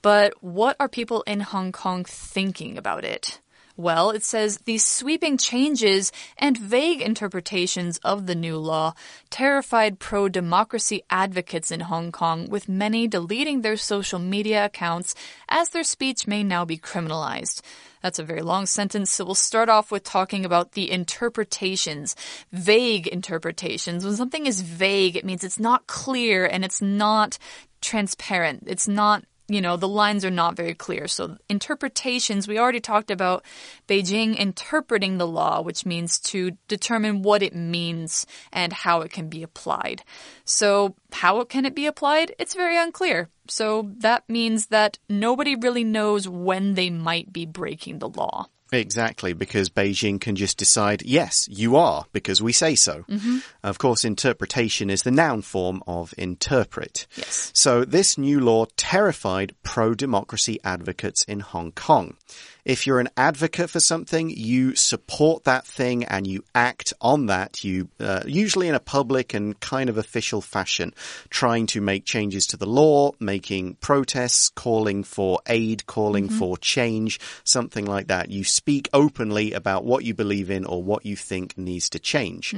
But 0.00 0.34
what 0.40 0.76
are 0.78 0.88
people 0.88 1.22
in 1.22 1.40
Hong 1.40 1.72
Kong 1.72 2.04
thinking 2.04 2.78
about 2.78 3.04
it? 3.04 3.40
Well, 3.80 4.10
it 4.10 4.22
says 4.22 4.58
these 4.66 4.84
sweeping 4.84 5.38
changes 5.38 6.12
and 6.36 6.58
vague 6.58 7.00
interpretations 7.00 7.96
of 8.04 8.26
the 8.26 8.34
new 8.34 8.58
law 8.58 8.92
terrified 9.30 9.98
pro 9.98 10.28
democracy 10.28 11.02
advocates 11.08 11.70
in 11.70 11.80
Hong 11.80 12.12
Kong, 12.12 12.50
with 12.50 12.68
many 12.68 13.08
deleting 13.08 13.62
their 13.62 13.78
social 13.78 14.18
media 14.18 14.66
accounts 14.66 15.14
as 15.48 15.70
their 15.70 15.82
speech 15.82 16.26
may 16.26 16.44
now 16.44 16.66
be 16.66 16.76
criminalized. 16.76 17.62
That's 18.02 18.18
a 18.18 18.22
very 18.22 18.42
long 18.42 18.66
sentence, 18.66 19.10
so 19.12 19.24
we'll 19.24 19.34
start 19.34 19.70
off 19.70 19.90
with 19.90 20.04
talking 20.04 20.44
about 20.44 20.72
the 20.72 20.90
interpretations. 20.90 22.14
Vague 22.52 23.06
interpretations. 23.06 24.04
When 24.04 24.14
something 24.14 24.44
is 24.44 24.60
vague, 24.60 25.16
it 25.16 25.24
means 25.24 25.42
it's 25.42 25.58
not 25.58 25.86
clear 25.86 26.44
and 26.44 26.66
it's 26.66 26.82
not 26.82 27.38
transparent. 27.80 28.64
It's 28.66 28.86
not 28.86 29.24
you 29.50 29.60
know, 29.60 29.76
the 29.76 29.88
lines 29.88 30.24
are 30.24 30.30
not 30.30 30.56
very 30.56 30.74
clear. 30.74 31.08
So, 31.08 31.36
interpretations, 31.48 32.46
we 32.46 32.58
already 32.58 32.78
talked 32.80 33.10
about 33.10 33.44
Beijing 33.88 34.36
interpreting 34.36 35.18
the 35.18 35.26
law, 35.26 35.60
which 35.60 35.84
means 35.84 36.20
to 36.20 36.52
determine 36.68 37.22
what 37.22 37.42
it 37.42 37.54
means 37.54 38.26
and 38.52 38.72
how 38.72 39.00
it 39.00 39.10
can 39.10 39.28
be 39.28 39.42
applied. 39.42 40.04
So, 40.44 40.94
how 41.12 41.42
can 41.44 41.66
it 41.66 41.74
be 41.74 41.86
applied? 41.86 42.32
It's 42.38 42.54
very 42.54 42.78
unclear. 42.78 43.28
So, 43.48 43.90
that 43.98 44.22
means 44.28 44.66
that 44.66 44.98
nobody 45.08 45.56
really 45.56 45.84
knows 45.84 46.28
when 46.28 46.74
they 46.74 46.88
might 46.88 47.32
be 47.32 47.44
breaking 47.44 47.98
the 47.98 48.08
law. 48.08 48.46
Exactly, 48.72 49.32
because 49.32 49.68
Beijing 49.68 50.20
can 50.20 50.36
just 50.36 50.56
decide, 50.56 51.02
yes, 51.02 51.48
you 51.50 51.76
are, 51.76 52.04
because 52.12 52.40
we 52.40 52.52
say 52.52 52.76
so. 52.76 53.04
Mm-hmm. 53.08 53.38
Of 53.64 53.78
course, 53.78 54.04
interpretation 54.04 54.90
is 54.90 55.02
the 55.02 55.10
noun 55.10 55.42
form 55.42 55.82
of 55.88 56.14
interpret. 56.16 57.06
Yes. 57.16 57.50
So 57.52 57.84
this 57.84 58.16
new 58.16 58.38
law 58.38 58.66
terrified 58.76 59.54
pro-democracy 59.64 60.60
advocates 60.62 61.22
in 61.24 61.40
Hong 61.40 61.72
Kong. 61.72 62.16
If 62.64 62.86
you're 62.86 63.00
an 63.00 63.08
advocate 63.16 63.70
for 63.70 63.80
something, 63.80 64.30
you 64.30 64.74
support 64.74 65.44
that 65.44 65.66
thing 65.66 66.04
and 66.04 66.26
you 66.26 66.44
act 66.54 66.92
on 67.00 67.26
that. 67.26 67.64
You 67.64 67.88
uh, 67.98 68.22
usually 68.26 68.68
in 68.68 68.74
a 68.74 68.80
public 68.80 69.34
and 69.34 69.58
kind 69.60 69.88
of 69.88 69.98
official 69.98 70.40
fashion, 70.40 70.94
trying 71.28 71.66
to 71.68 71.80
make 71.80 72.04
changes 72.04 72.46
to 72.48 72.56
the 72.56 72.66
law, 72.66 73.12
making 73.18 73.74
protests, 73.76 74.48
calling 74.50 75.04
for 75.04 75.40
aid, 75.46 75.86
calling 75.86 76.28
for 76.28 76.56
change, 76.58 77.20
something 77.44 77.86
like 77.86 78.08
that. 78.08 78.30
You 78.30 78.44
speak 78.44 78.88
openly 78.92 79.52
about 79.52 79.84
what 79.84 80.04
you 80.04 80.14
believe 80.14 80.50
in 80.50 80.64
or 80.64 80.82
what 80.82 81.06
you 81.06 81.16
think 81.16 81.56
needs 81.56 81.90
to 81.90 81.98
change. 81.98 82.54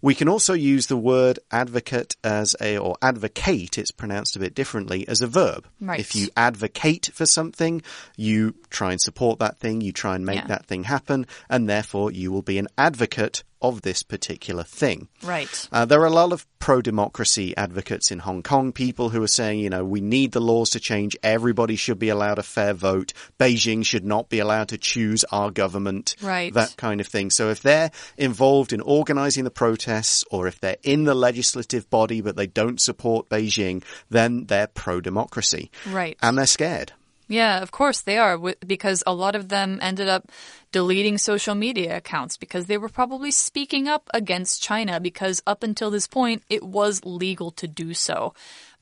We 0.00 0.14
can 0.14 0.28
also 0.28 0.54
use 0.54 0.86
the 0.86 0.96
word 0.96 1.38
advocate 1.50 2.16
as 2.24 2.56
a, 2.60 2.78
or 2.78 2.96
advocate, 3.02 3.78
it's 3.78 3.90
pronounced 3.90 4.36
a 4.36 4.38
bit 4.38 4.54
differently, 4.54 5.06
as 5.08 5.20
a 5.20 5.26
verb. 5.26 5.66
Right. 5.80 6.00
If 6.00 6.14
you 6.14 6.28
advocate 6.36 7.10
for 7.12 7.26
something, 7.26 7.82
you 8.16 8.54
try 8.70 8.92
and 8.92 9.00
support 9.00 9.38
that 9.42 9.58
thing, 9.58 9.80
you 9.80 9.92
try 9.92 10.14
and 10.16 10.24
make 10.24 10.36
Yeah. 10.40 10.46
that 10.48 10.66
thing 10.66 10.84
happen, 10.84 11.26
and 11.50 11.68
therefore 11.68 12.10
you 12.10 12.32
will 12.32 12.42
be 12.42 12.58
an 12.58 12.68
advocate 12.78 13.42
of 13.60 13.82
this 13.82 14.02
particular 14.02 14.64
thing. 14.64 15.06
Right. 15.22 15.68
Uh, 15.70 15.84
there 15.84 16.00
are 16.00 16.06
a 16.06 16.10
lot 16.10 16.32
of 16.32 16.44
pro 16.58 16.82
democracy 16.82 17.56
advocates 17.56 18.10
in 18.10 18.18
Hong 18.18 18.42
Kong, 18.42 18.72
people 18.72 19.10
who 19.10 19.22
are 19.22 19.28
saying, 19.28 19.60
you 19.60 19.70
know, 19.70 19.84
we 19.84 20.00
need 20.00 20.32
the 20.32 20.40
laws 20.40 20.70
to 20.70 20.80
change. 20.80 21.16
Everybody 21.22 21.76
should 21.76 22.00
be 22.00 22.08
allowed 22.08 22.40
a 22.40 22.42
fair 22.42 22.74
vote. 22.74 23.12
Beijing 23.38 23.86
should 23.86 24.04
not 24.04 24.28
be 24.28 24.40
allowed 24.40 24.66
to 24.70 24.78
choose 24.78 25.24
our 25.30 25.52
government. 25.52 26.16
Right. 26.20 26.52
That 26.52 26.76
kind 26.76 27.00
of 27.00 27.06
thing. 27.06 27.30
So 27.30 27.50
if 27.50 27.62
they're 27.62 27.92
involved 28.16 28.72
in 28.72 28.80
organizing 28.80 29.44
the 29.44 29.50
protests 29.52 30.24
or 30.32 30.48
if 30.48 30.58
they're 30.58 30.78
in 30.82 31.04
the 31.04 31.14
legislative 31.14 31.88
body 31.88 32.20
but 32.20 32.34
they 32.34 32.48
don't 32.48 32.80
support 32.80 33.28
Beijing, 33.28 33.84
then 34.10 34.46
they're 34.46 34.66
pro 34.66 35.00
democracy. 35.00 35.70
Right. 35.88 36.18
And 36.20 36.36
they're 36.36 36.46
scared. 36.46 36.94
Yeah, 37.32 37.62
of 37.62 37.70
course 37.70 38.02
they 38.02 38.18
are, 38.18 38.36
because 38.66 39.02
a 39.06 39.14
lot 39.14 39.34
of 39.34 39.48
them 39.48 39.78
ended 39.80 40.06
up 40.06 40.30
deleting 40.70 41.16
social 41.16 41.54
media 41.54 41.96
accounts 41.96 42.36
because 42.36 42.66
they 42.66 42.76
were 42.76 42.90
probably 42.90 43.30
speaking 43.30 43.88
up 43.88 44.10
against 44.12 44.62
China 44.62 45.00
because 45.00 45.42
up 45.46 45.62
until 45.62 45.90
this 45.90 46.06
point 46.06 46.42
it 46.50 46.62
was 46.62 47.06
legal 47.06 47.50
to 47.52 47.66
do 47.66 47.94
so. 47.94 48.34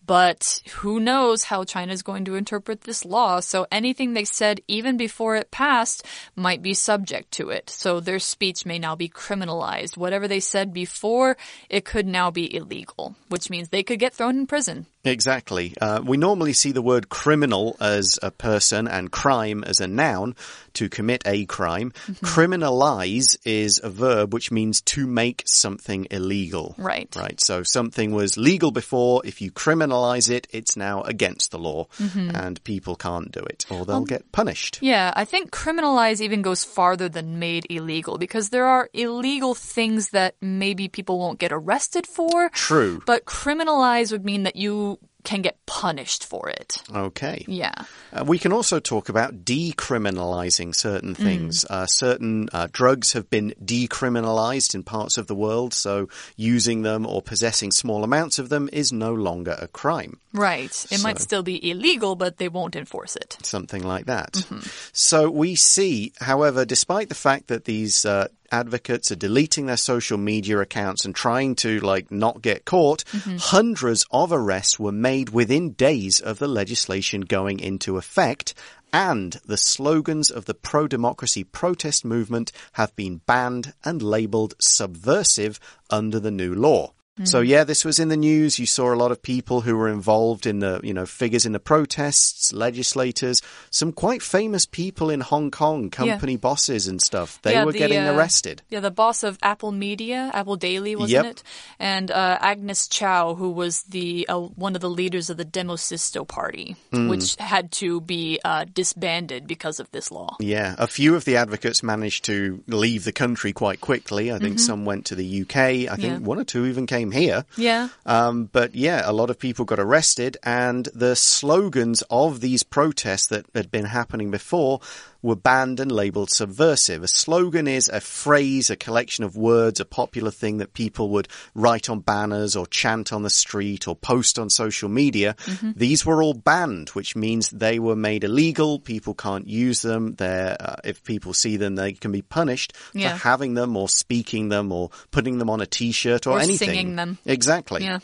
But 0.06 0.62
who 0.78 0.98
knows 0.98 1.44
how 1.44 1.64
China 1.64 1.92
is 1.92 2.02
going 2.02 2.24
to 2.24 2.34
interpret 2.34 2.80
this 2.80 3.04
law, 3.04 3.40
so 3.40 3.66
anything 3.70 4.12
they 4.12 4.24
said 4.24 4.60
even 4.66 4.96
before 4.96 5.36
it 5.36 5.50
passed 5.50 6.04
might 6.34 6.62
be 6.62 6.74
subject 6.74 7.30
to 7.32 7.50
it. 7.50 7.70
So 7.70 8.00
their 8.00 8.18
speech 8.18 8.66
may 8.66 8.78
now 8.78 8.96
be 8.96 9.08
criminalized. 9.08 9.96
Whatever 9.96 10.26
they 10.26 10.40
said 10.40 10.72
before, 10.72 11.36
it 11.68 11.84
could 11.84 12.06
now 12.06 12.30
be 12.30 12.52
illegal, 12.54 13.14
which 13.28 13.50
means 13.50 13.68
they 13.68 13.84
could 13.84 14.00
get 14.00 14.14
thrown 14.14 14.36
in 14.36 14.46
prison. 14.46 14.86
Exactly. 15.02 15.74
Uh, 15.80 16.02
we 16.04 16.18
normally 16.18 16.52
see 16.52 16.72
the 16.72 16.82
word 16.82 17.08
criminal 17.08 17.76
as 17.80 18.18
a 18.22 18.30
person 18.30 18.86
and 18.86 19.10
crime 19.10 19.64
as 19.64 19.80
a 19.80 19.86
noun 19.86 20.34
to 20.74 20.90
commit 20.90 21.22
a 21.24 21.46
crime. 21.46 21.92
Criminalize 22.22 23.38
is 23.46 23.80
a 23.82 23.88
verb 23.88 24.34
which 24.34 24.52
means 24.52 24.82
to 24.82 25.06
make 25.06 25.42
something 25.46 26.06
illegal. 26.10 26.74
Right. 26.76 27.14
Right. 27.16 27.40
So 27.40 27.62
something 27.62 28.12
was 28.12 28.36
legal 28.36 28.72
before. 28.72 29.22
If 29.24 29.40
you 29.40 29.50
criminalize 29.50 29.89
it, 30.28 30.46
it's 30.50 30.76
now 30.76 31.02
against 31.02 31.50
the 31.50 31.58
law 31.58 31.86
mm-hmm. 31.98 32.34
and 32.34 32.62
people 32.64 32.96
can't 32.96 33.30
do 33.32 33.40
it 33.40 33.66
or 33.70 33.84
they'll 33.84 33.96
um, 33.96 34.04
get 34.04 34.30
punished. 34.32 34.78
Yeah, 34.82 35.12
I 35.14 35.24
think 35.24 35.50
criminalize 35.50 36.20
even 36.20 36.42
goes 36.42 36.64
farther 36.64 37.08
than 37.08 37.38
made 37.38 37.66
illegal 37.70 38.18
because 38.18 38.50
there 38.50 38.66
are 38.66 38.88
illegal 38.92 39.54
things 39.54 40.10
that 40.10 40.36
maybe 40.40 40.88
people 40.88 41.18
won't 41.18 41.38
get 41.38 41.52
arrested 41.52 42.06
for. 42.06 42.50
True. 42.50 43.02
But 43.06 43.24
criminalize 43.24 44.12
would 44.12 44.24
mean 44.24 44.44
that 44.44 44.56
you 44.56 44.98
can 45.24 45.42
get 45.42 45.64
punished 45.66 46.24
for 46.24 46.48
it. 46.48 46.78
Okay. 46.94 47.44
Yeah. 47.46 47.74
Uh, 48.12 48.24
we 48.24 48.38
can 48.38 48.52
also 48.52 48.80
talk 48.80 49.08
about 49.08 49.44
decriminalizing 49.44 50.74
certain 50.74 51.14
things. 51.14 51.64
Uh, 51.68 51.86
certain 51.86 52.48
uh, 52.52 52.68
drugs 52.72 53.12
have 53.12 53.30
been 53.30 53.54
decriminalized 53.62 54.74
in 54.74 54.82
parts 54.82 55.18
of 55.18 55.26
the 55.26 55.34
world, 55.34 55.74
so 55.74 56.08
using 56.36 56.82
them 56.82 57.06
or 57.06 57.22
possessing 57.22 57.70
small 57.70 58.04
amounts 58.04 58.38
of 58.38 58.48
them 58.48 58.68
is 58.72 58.92
no 58.92 59.14
longer 59.14 59.56
a 59.58 59.68
crime. 59.68 60.18
Right. 60.32 60.86
It 60.90 61.02
might 61.02 61.18
still 61.18 61.42
be 61.42 61.70
illegal, 61.70 62.16
but 62.16 62.38
they 62.38 62.48
won't 62.48 62.76
enforce 62.76 63.16
it. 63.16 63.36
Something 63.42 63.82
like 63.82 64.06
that. 64.06 64.44
So 64.92 65.30
we 65.30 65.54
see, 65.56 66.12
however, 66.20 66.64
despite 66.64 67.08
the 67.08 67.14
fact 67.14 67.48
that 67.48 67.64
these 67.64 68.04
uh, 68.04 68.28
advocates 68.50 69.10
are 69.10 69.16
deleting 69.16 69.66
their 69.66 69.76
social 69.76 70.18
media 70.18 70.58
accounts 70.58 71.04
and 71.04 71.14
trying 71.14 71.54
to 71.56 71.80
like 71.80 72.10
not 72.10 72.42
get 72.42 72.64
caught, 72.64 73.04
mm-hmm. 73.04 73.36
hundreds 73.36 74.04
of 74.10 74.32
arrests 74.32 74.78
were 74.78 74.92
made 74.92 75.30
within 75.30 75.72
days 75.72 76.20
of 76.20 76.38
the 76.38 76.48
legislation 76.48 77.22
going 77.22 77.60
into 77.60 77.96
effect. 77.96 78.54
And 78.92 79.34
the 79.44 79.56
slogans 79.56 80.30
of 80.30 80.46
the 80.46 80.54
pro 80.54 80.88
democracy 80.88 81.44
protest 81.44 82.04
movement 82.04 82.50
have 82.72 82.94
been 82.96 83.18
banned 83.18 83.72
and 83.84 84.02
labeled 84.02 84.54
subversive 84.58 85.60
under 85.90 86.18
the 86.18 86.32
new 86.32 86.54
law. 86.54 86.92
So 87.24 87.40
yeah, 87.40 87.64
this 87.64 87.84
was 87.84 87.98
in 87.98 88.08
the 88.08 88.16
news. 88.16 88.58
You 88.58 88.64
saw 88.64 88.94
a 88.94 88.96
lot 88.96 89.10
of 89.12 89.20
people 89.20 89.60
who 89.60 89.76
were 89.76 89.88
involved 89.90 90.46
in 90.46 90.60
the, 90.60 90.80
you 90.82 90.94
know, 90.94 91.04
figures 91.04 91.44
in 91.44 91.52
the 91.52 91.60
protests, 91.60 92.50
legislators, 92.52 93.42
some 93.70 93.92
quite 93.92 94.22
famous 94.22 94.64
people 94.64 95.10
in 95.10 95.20
Hong 95.20 95.50
Kong, 95.50 95.90
company 95.90 96.36
bosses 96.38 96.86
and 96.86 96.98
stuff. 97.02 97.38
They 97.42 97.52
Yeah, 97.52 97.64
were 97.64 97.72
the, 97.72 97.78
getting 97.78 97.98
uh, 97.98 98.14
arrested. 98.14 98.62
Yeah, 98.70 98.80
the 98.80 98.90
boss 98.90 99.22
of 99.22 99.38
Apple 99.42 99.70
Media, 99.70 100.30
Apple 100.32 100.56
Daily, 100.56 100.96
wasn't 100.96 101.24
Yep. 101.24 101.26
it? 101.26 101.42
And 101.78 102.10
uh, 102.10 102.38
Agnes 102.40 102.88
Chow, 102.88 103.34
who 103.34 103.50
was 103.50 103.82
the 103.82 104.26
uh, 104.28 104.38
one 104.38 104.74
of 104.74 104.80
the 104.80 104.88
leaders 104.90 105.28
of 105.28 105.36
the 105.36 105.44
Demosisto 105.44 106.26
Party, 106.26 106.76
Hmm. 106.90 107.08
which 107.08 107.36
had 107.36 107.70
to 107.72 108.00
be 108.00 108.40
uh, 108.44 108.64
disbanded 108.72 109.46
because 109.46 109.78
of 109.78 109.90
this 109.90 110.10
law. 110.10 110.36
Yeah, 110.40 110.74
a 110.78 110.86
few 110.86 111.16
of 111.16 111.26
the 111.26 111.36
advocates 111.36 111.82
managed 111.82 112.24
to 112.26 112.62
leave 112.66 113.04
the 113.04 113.12
country 113.12 113.52
quite 113.52 113.80
quickly. 113.82 114.32
I 114.32 114.38
think 114.38 114.58
some 114.58 114.86
went 114.86 115.04
to 115.06 115.14
the 115.14 115.42
UK. 115.42 115.56
I 115.90 115.96
think. 115.96 116.00
Yeah. 116.02 116.18
one 116.18 116.38
or 116.38 116.44
two 116.44 116.64
even 116.66 116.86
came 116.86 117.09
here. 117.12 117.44
Yeah. 117.56 117.88
Um, 118.06 118.44
but 118.52 118.74
yeah, 118.74 119.02
a 119.04 119.12
lot 119.12 119.30
of 119.30 119.38
people 119.38 119.64
got 119.64 119.78
arrested, 119.78 120.36
and 120.42 120.86
the 120.94 121.14
slogans 121.16 122.02
of 122.10 122.40
these 122.40 122.62
protests 122.62 123.26
that 123.28 123.46
had 123.54 123.70
been 123.70 123.86
happening 123.86 124.30
before 124.30 124.80
were 125.22 125.36
banned 125.36 125.80
and 125.80 125.92
labeled 125.92 126.30
subversive. 126.30 127.02
A 127.02 127.08
slogan 127.08 127.68
is 127.68 127.88
a 127.88 128.00
phrase, 128.00 128.70
a 128.70 128.76
collection 128.76 129.24
of 129.24 129.36
words, 129.36 129.80
a 129.80 129.84
popular 129.84 130.30
thing 130.30 130.58
that 130.58 130.72
people 130.74 131.10
would 131.10 131.28
write 131.54 131.88
on 131.90 132.00
banners 132.00 132.56
or 132.56 132.66
chant 132.66 133.12
on 133.12 133.22
the 133.22 133.30
street 133.30 133.86
or 133.86 133.94
post 133.96 134.38
on 134.38 134.48
social 134.50 134.88
media. 134.88 135.36
These 135.76 136.06
were 136.06 136.22
all 136.22 136.34
banned, 136.34 136.90
which 136.90 137.14
means 137.16 137.50
they 137.50 137.78
were 137.78 137.96
made 137.96 138.24
illegal. 138.24 138.78
People 138.78 139.14
can't 139.14 139.46
use 139.46 139.82
them. 139.82 140.14
They're, 140.14 140.56
uh, 140.60 140.76
if 140.84 141.04
people 141.04 141.34
see 141.34 141.56
them, 141.56 141.74
they 141.76 141.92
can 141.92 142.12
be 142.12 142.22
punished 142.22 142.72
Yeah. 142.94 143.12
for 143.16 143.28
having 143.28 143.54
them 143.54 143.76
or 143.76 143.88
speaking 143.88 144.48
them 144.48 144.72
or 144.72 144.90
putting 145.10 145.38
them 145.38 145.50
on 145.50 145.60
a 145.60 145.66
t-shirt 145.66 146.26
or, 146.26 146.36
Or 146.36 146.40
anything. 146.40 146.68
singing 146.70 146.96
them. 146.96 147.18
Exactly. 147.26 147.84
Yeah. 147.84 147.98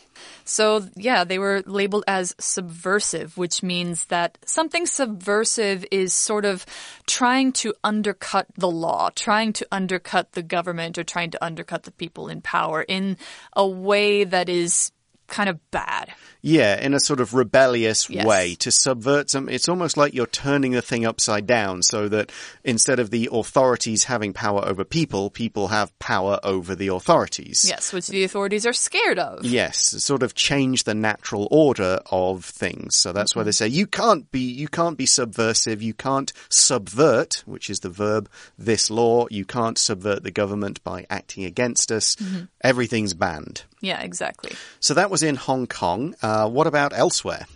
So, 0.49 0.89
yeah, 0.95 1.25
they 1.25 1.41
were 1.41 1.63
labeled 1.67 2.05
as 2.07 2.35
subversive, 2.39 3.37
which 3.37 3.65
means 3.65 4.05
that 4.07 4.39
something 4.47 4.87
subversive 4.87 5.85
is 5.91 6.15
sort 6.15 6.45
of 6.45 6.65
trying 7.07 7.51
to 7.53 7.75
undercut 7.83 8.47
the 8.57 8.71
law, 8.71 9.11
trying 9.15 9.53
to 9.55 9.67
undercut 9.73 10.33
the 10.33 10.43
government, 10.43 10.99
or 10.99 11.05
trying 11.05 11.33
to 11.33 11.45
undercut 11.45 11.83
the 11.83 11.91
people 11.91 12.29
in 12.29 12.41
power 12.41 12.83
in 12.83 13.17
a 13.55 13.67
way 13.67 14.23
that 14.23 14.49
is 14.49 14.93
kind 15.27 15.49
of 15.49 15.71
bad. 15.73 16.13
Yeah, 16.49 16.81
in 16.81 16.95
a 16.95 17.01
sort 17.01 17.19
of 17.19 17.35
rebellious 17.35 18.09
Yes. 18.09 18.25
way 18.25 18.55
to 18.61 18.71
subvert 18.71 19.31
some. 19.31 19.49
It's 19.49 19.69
almost 19.69 19.97
like 19.97 20.15
you're 20.15 20.27
turning 20.29 20.71
the 20.71 20.81
thing 20.81 21.05
upside 21.05 21.45
down 21.45 21.83
so 21.83 22.09
that 22.09 22.31
instead 22.63 23.01
of 23.01 23.11
the 23.11 23.29
authorities 23.33 24.05
having 24.05 24.33
power 24.33 24.65
over 24.65 24.85
people, 24.85 25.29
people 25.29 25.67
have 25.69 25.97
power 25.99 26.39
over 26.45 26.77
the 26.77 26.87
authorities. 26.87 27.65
Yes, 27.67 27.93
which 27.93 28.07
the 28.07 28.23
authorities 28.23 28.65
are 28.65 28.73
scared 28.73 29.19
of. 29.19 29.45
Yes, 29.45 29.77
sort 30.05 30.23
of 30.23 30.35
change 30.37 30.85
the 30.85 30.95
natural 30.95 31.49
order 31.51 31.99
of 32.13 32.45
things. 32.45 32.97
So 32.97 33.13
that's 33.13 33.35
why 33.35 33.43
they 33.43 33.51
say 33.51 33.67
you 33.67 33.89
can't 33.89 34.31
be 34.31 34.41
you 34.53 34.69
can't 34.69 34.97
be 34.97 35.07
subversive, 35.07 35.83
you 35.83 35.95
can't 35.95 36.33
subvert, 36.49 37.43
which 37.47 37.69
is 37.71 37.81
the 37.81 37.91
verb 37.91 38.29
this 38.57 38.89
law, 38.89 39.27
you 39.31 39.45
can't 39.45 39.79
subvert 39.79 40.23
the 40.23 40.31
government 40.31 40.83
by 40.85 41.07
acting 41.11 41.45
against 41.45 41.91
us. 41.91 42.17
Everything's 42.61 43.15
banned. 43.15 43.65
Yeah, 43.81 44.01
exactly. 44.01 44.53
So 44.81 44.95
that 44.95 45.11
was 45.11 45.23
in 45.23 45.37
Hong 45.37 45.67
Kong. 45.67 46.15
Uh, 46.23 46.36
what 46.45 46.67
about 46.67 46.93
elsewhere? 46.93 47.47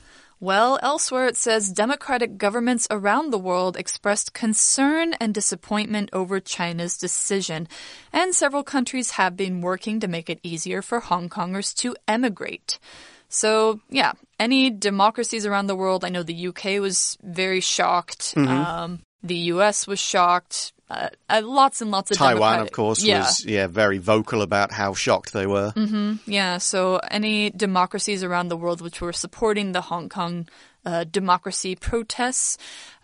Well, 0.43 0.79
elsewhere 0.83 1.27
it 1.27 1.37
says 1.37 1.71
democratic 1.71 2.39
governments 2.39 2.89
around 2.91 3.31
the 3.31 3.39
world 3.39 3.77
expressed 3.77 4.33
concern 4.33 5.13
and 5.21 5.35
disappointment 5.35 6.09
over 6.15 6.41
China's 6.41 6.97
decision, 6.97 7.69
and 8.11 8.35
several 8.35 8.63
countries 8.63 9.11
have 9.13 9.37
been 9.37 9.61
working 9.61 10.01
to 10.01 10.09
make 10.09 10.31
it 10.31 10.41
easier 10.43 10.81
for 10.81 11.01
Hong 11.01 11.29
Kongers 11.29 11.75
to 11.77 11.95
emigrate. 12.09 12.79
So, 13.29 13.81
yeah, 13.91 14.13
any 14.39 14.71
democracies 14.71 15.45
around 15.45 15.67
the 15.67 15.77
world, 15.77 16.07
I 16.07 16.09
know 16.09 16.23
the 16.23 16.49
UK 16.49 16.81
was 16.81 17.19
very 17.23 17.61
shocked, 17.61 18.33
um, 18.37 19.01
the 19.23 19.37
US 19.53 19.87
was 19.87 20.01
shocked, 20.01 20.73
uh, 20.91 21.09
uh, 21.29 21.41
lots 21.45 21.81
and 21.81 21.91
lots 21.91 22.11
of 22.11 22.17
Taiwan, 22.17 22.61
of 22.61 22.73
course, 22.73 23.03
yeah. 23.03 23.21
was 23.21 23.45
yeah 23.45 23.67
very 23.69 23.99
vocal 23.99 24.43
about 24.43 24.73
how 24.73 24.93
shocked 24.95 25.33
they 25.33 25.47
were. 25.47 25.73
Mm 25.77 25.89
-hmm. 25.89 26.19
Yeah, 26.27 26.59
so 26.59 26.97
any 27.11 27.51
democracies 27.51 28.23
around 28.23 28.51
the 28.51 28.57
world 28.57 28.81
which 28.81 29.01
were 29.01 29.13
supporting 29.13 29.73
the 29.73 29.81
Hong 29.81 30.09
Kong 30.09 30.49
uh, 30.85 31.05
democracy 31.05 31.77
protests 31.77 32.59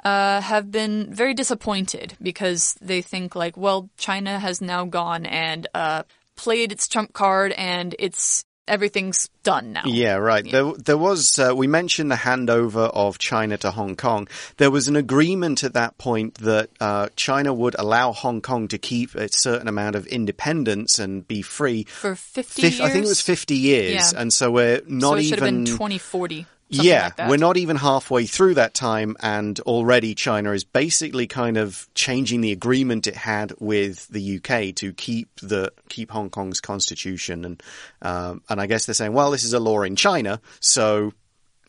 uh, 0.04 0.40
have 0.40 0.70
been 0.70 1.14
very 1.14 1.34
disappointed 1.34 2.16
because 2.20 2.74
they 2.80 3.02
think 3.02 3.34
like, 3.34 3.56
well, 3.56 3.88
China 3.96 4.38
has 4.38 4.60
now 4.60 4.84
gone 4.84 5.26
and 5.26 5.66
uh, 5.74 6.02
played 6.36 6.72
its 6.72 6.88
trump 6.88 7.12
card 7.12 7.52
and 7.52 7.94
it's 7.98 8.44
everything's 8.68 9.28
done 9.42 9.72
now. 9.72 9.82
Yeah, 9.86 10.14
right. 10.14 10.48
There, 10.50 10.72
there 10.72 10.98
was, 10.98 11.38
uh, 11.38 11.54
we 11.54 11.66
mentioned 11.66 12.10
the 12.10 12.16
handover 12.16 12.90
of 12.92 13.18
China 13.18 13.56
to 13.58 13.70
Hong 13.70 13.96
Kong. 13.96 14.28
There 14.56 14.70
was 14.70 14.88
an 14.88 14.96
agreement 14.96 15.64
at 15.64 15.74
that 15.74 15.98
point 15.98 16.34
that 16.36 16.70
uh, 16.80 17.08
China 17.16 17.52
would 17.54 17.76
allow 17.78 18.12
Hong 18.12 18.40
Kong 18.40 18.68
to 18.68 18.78
keep 18.78 19.14
a 19.14 19.28
certain 19.30 19.68
amount 19.68 19.96
of 19.96 20.06
independence 20.06 20.98
and 20.98 21.26
be 21.26 21.42
free. 21.42 21.84
For 21.84 22.14
50 22.14 22.62
Fif- 22.62 22.72
years? 22.78 22.80
I 22.80 22.90
think 22.90 23.04
it 23.04 23.08
was 23.08 23.20
50 23.20 23.54
years. 23.54 24.12
Yeah. 24.12 24.20
And 24.20 24.32
so 24.32 24.50
we're 24.50 24.82
not 24.86 25.10
so 25.10 25.14
it 25.16 25.22
should 25.24 25.38
have 25.38 25.48
even. 25.48 25.64
been 25.64 25.72
2040. 25.72 26.46
Something 26.70 26.86
Yeah, 26.86 27.10
like 27.18 27.28
we're 27.30 27.36
not 27.36 27.56
even 27.56 27.76
halfway 27.76 28.26
through 28.26 28.54
that 28.54 28.74
time, 28.74 29.16
and 29.20 29.58
already 29.60 30.14
China 30.14 30.52
is 30.52 30.64
basically 30.64 31.26
kind 31.26 31.56
of 31.56 31.88
changing 31.94 32.40
the 32.40 32.52
agreement 32.52 33.06
it 33.06 33.16
had 33.16 33.52
with 33.58 34.08
the 34.08 34.36
UK 34.36 34.74
to 34.76 34.92
keep 34.92 35.28
the 35.40 35.72
keep 35.88 36.10
Hong 36.10 36.30
Kong's 36.30 36.60
constitution, 36.60 37.44
and 37.44 37.62
um, 38.02 38.42
and 38.48 38.60
I 38.60 38.66
guess 38.66 38.86
they're 38.86 38.94
saying, 38.94 39.12
well, 39.12 39.30
this 39.30 39.44
is 39.44 39.52
a 39.52 39.60
law 39.60 39.82
in 39.82 39.96
China, 39.96 40.40
so 40.60 41.12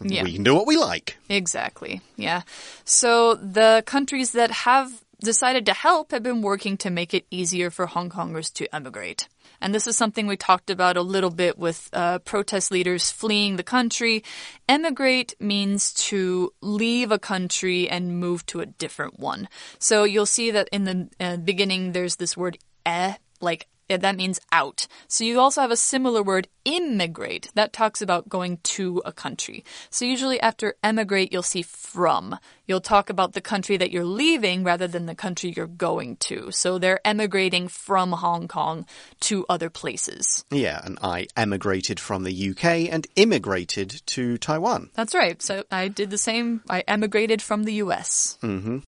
Yeah. 0.01 0.23
we 0.23 0.33
can 0.33 0.43
do 0.43 0.53
what 0.55 0.67
we 0.67 0.77
like. 0.77 1.17
Exactly. 1.29 2.01
Yeah. 2.15 2.41
So 2.85 3.33
the 3.35 3.83
countries 3.85 4.31
that 4.33 4.51
have 4.51 4.91
decided 5.23 5.65
to 5.65 5.73
help 5.73 6.11
have 6.11 6.21
been 6.21 6.43
working 6.43 6.77
to 6.77 6.91
make 6.91 7.11
it 7.13 7.25
easier 7.31 7.71
for 7.71 7.87
Hong 7.87 8.07
Kongers 8.09 8.53
to 8.53 8.67
emigrate. 8.75 9.27
And 9.61 9.73
this 9.73 9.87
is 9.87 9.97
something 9.97 10.27
we 10.27 10.37
talked 10.37 10.69
about 10.69 10.97
a 10.97 11.01
little 11.01 11.29
bit 11.29 11.57
with 11.57 11.89
uh, 11.93 12.19
protest 12.19 12.71
leaders 12.71 13.11
fleeing 13.11 13.55
the 13.55 13.63
country. 13.63 14.23
Emigrate 14.69 15.35
means 15.39 15.93
to 15.93 16.53
leave 16.61 17.11
a 17.11 17.19
country 17.19 17.89
and 17.89 18.19
move 18.19 18.45
to 18.47 18.59
a 18.59 18.65
different 18.65 19.19
one. 19.19 19.47
So 19.79 20.03
you'll 20.03 20.25
see 20.25 20.51
that 20.51 20.69
in 20.71 20.83
the 20.83 21.09
uh, 21.19 21.37
beginning 21.37 21.91
there's 21.91 22.17
this 22.17 22.37
word 22.37 22.57
eh, 22.85 23.15
like 23.41 23.67
eh, 23.89 23.97
that 23.97 24.15
means 24.15 24.39
out. 24.51 24.87
So 25.07 25.23
you 25.23 25.39
also 25.39 25.61
have 25.61 25.71
a 25.71 25.77
similar 25.77 26.23
word 26.23 26.47
immigrate 26.65 27.49
that 27.55 27.73
talks 27.73 28.01
about 28.01 28.29
going 28.29 28.57
to 28.63 29.01
a 29.05 29.11
country. 29.11 29.63
So 29.89 30.05
usually 30.05 30.39
after 30.39 30.75
emigrate, 30.83 31.31
you'll 31.31 31.43
see 31.43 31.61
from. 31.61 32.37
You'll 32.67 32.81
talk 32.81 33.09
about 33.09 33.33
the 33.33 33.41
country 33.41 33.77
that 33.77 33.91
you're 33.91 34.03
leaving 34.03 34.63
rather 34.63 34.87
than 34.87 35.05
the 35.05 35.15
country 35.15 35.53
you're 35.55 35.67
going 35.67 36.17
to. 36.17 36.51
So 36.51 36.77
they're 36.77 36.99
emigrating 37.05 37.67
from 37.67 38.11
Hong 38.11 38.47
Kong 38.47 38.85
to 39.21 39.45
other 39.49 39.69
places. 39.69 40.45
Yeah, 40.51 40.81
and 40.83 40.99
I 41.01 41.27
emigrated 41.35 41.99
from 41.99 42.23
the 42.23 42.49
UK 42.49 42.65
and 42.91 43.07
immigrated 43.15 44.01
to 44.07 44.37
Taiwan. 44.37 44.89
That's 44.93 45.15
right. 45.15 45.41
So 45.41 45.63
I 45.71 45.87
did 45.87 46.09
the 46.09 46.17
same. 46.17 46.61
I 46.69 46.83
emigrated 46.87 47.41
from 47.41 47.63
the 47.63 47.73
US. 47.75 48.37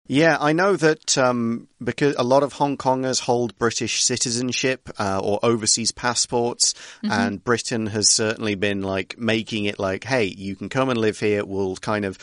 Yeah, 0.07 0.37
I 0.39 0.53
know 0.53 0.75
that 0.75 1.17
um, 1.17 1.67
because 1.83 2.15
a 2.15 2.23
lot 2.23 2.43
of 2.43 2.53
Hong 2.53 2.77
Kongers 2.77 3.21
hold 3.21 3.57
British 3.57 4.03
citizenship 4.03 4.89
uh, 4.99 5.19
or 5.23 5.39
overseas 5.43 5.91
passports, 5.91 6.73
and 7.03 7.43
Britain 7.43 7.87
has 7.87 8.09
certainly 8.09 8.55
been 8.55 8.81
like 8.81 9.17
making 9.17 9.65
it 9.65 9.79
like, 9.79 10.03
hey, 10.03 10.25
you 10.25 10.55
can 10.55 10.69
come 10.69 10.89
and 10.89 10.99
live 10.99 11.19
here. 11.19 11.45
We'll 11.45 11.75
kind 11.77 12.05
of, 12.05 12.17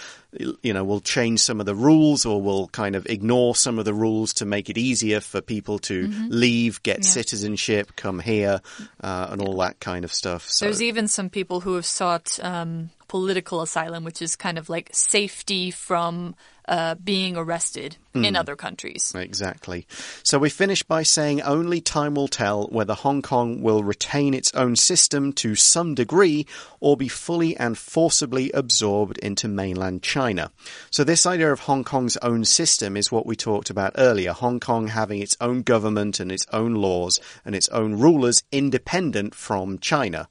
you 0.62 0.72
know, 0.72 0.84
we'll 0.84 1.00
change 1.00 1.40
some 1.40 1.60
of 1.60 1.66
the 1.66 1.74
rules, 1.74 2.26
or 2.26 2.40
we'll 2.40 2.68
kind 2.68 2.96
of 2.96 3.06
ignore 3.06 3.54
some 3.54 3.78
of 3.78 3.84
the 3.84 3.94
rules 3.94 4.32
to 4.34 4.44
make 4.44 4.68
it 4.68 4.78
easier 4.78 5.20
for 5.20 5.40
people 5.40 5.78
to 5.80 6.08
leave, 6.28 6.82
get 6.82 7.04
citizenship, 7.04 7.92
come 7.96 8.20
here, 8.20 8.60
uh, 9.00 9.28
and 9.30 9.40
all 9.40 9.56
that 9.58 9.80
kind 9.80 10.04
of 10.04 10.12
stuff. 10.12 10.48
So. 10.48 10.64
There's 10.66 10.82
even 10.82 11.08
some 11.08 11.30
people 11.30 11.60
who 11.60 11.74
have 11.74 11.86
sought 11.86 12.38
um, 12.42 12.90
political 13.14 13.62
asylum, 13.62 14.02
which 14.02 14.20
is 14.20 14.34
kind 14.34 14.58
of 14.58 14.68
like 14.68 14.90
safety 14.92 15.70
from 15.70 16.34
uh, 16.66 16.96
being 16.96 17.36
arrested 17.36 17.96
in 18.12 18.34
other 18.34 18.56
countries. 18.56 19.12
Exactly. 19.14 19.86
So 20.24 20.40
we 20.40 20.50
finish 20.50 20.82
by 20.82 21.04
saying 21.04 21.40
only 21.42 21.80
time 21.80 22.16
will 22.16 22.26
tell 22.26 22.66
whether 22.72 22.94
Hong 22.94 23.22
Kong 23.22 23.62
will 23.62 23.84
retain 23.84 24.34
its 24.34 24.52
own 24.52 24.74
system 24.74 25.32
to 25.34 25.54
some 25.54 25.94
degree 25.94 26.46
or 26.80 26.96
be 26.96 27.06
fully 27.06 27.56
and 27.56 27.78
forcibly 27.78 28.50
absorbed 28.50 29.18
into 29.18 29.46
mainland 29.46 30.02
China. 30.02 30.50
So 30.90 31.04
this 31.04 31.24
idea 31.24 31.52
of 31.52 31.60
Hong 31.60 31.84
Kong's 31.84 32.16
own 32.16 32.44
system 32.44 32.96
is 32.96 33.12
what 33.12 33.26
we 33.26 33.36
talked 33.36 33.70
about 33.70 33.92
earlier. 33.96 34.32
Hong 34.32 34.58
Kong 34.58 34.88
having 34.88 35.22
its 35.22 35.36
own 35.40 35.62
government 35.62 36.18
and 36.18 36.32
its 36.32 36.46
own 36.52 36.74
laws 36.74 37.20
and 37.44 37.54
its 37.54 37.68
own 37.68 37.94
rulers 37.94 38.42
independent 38.50 39.36
from 39.36 39.78
China. 39.78 40.28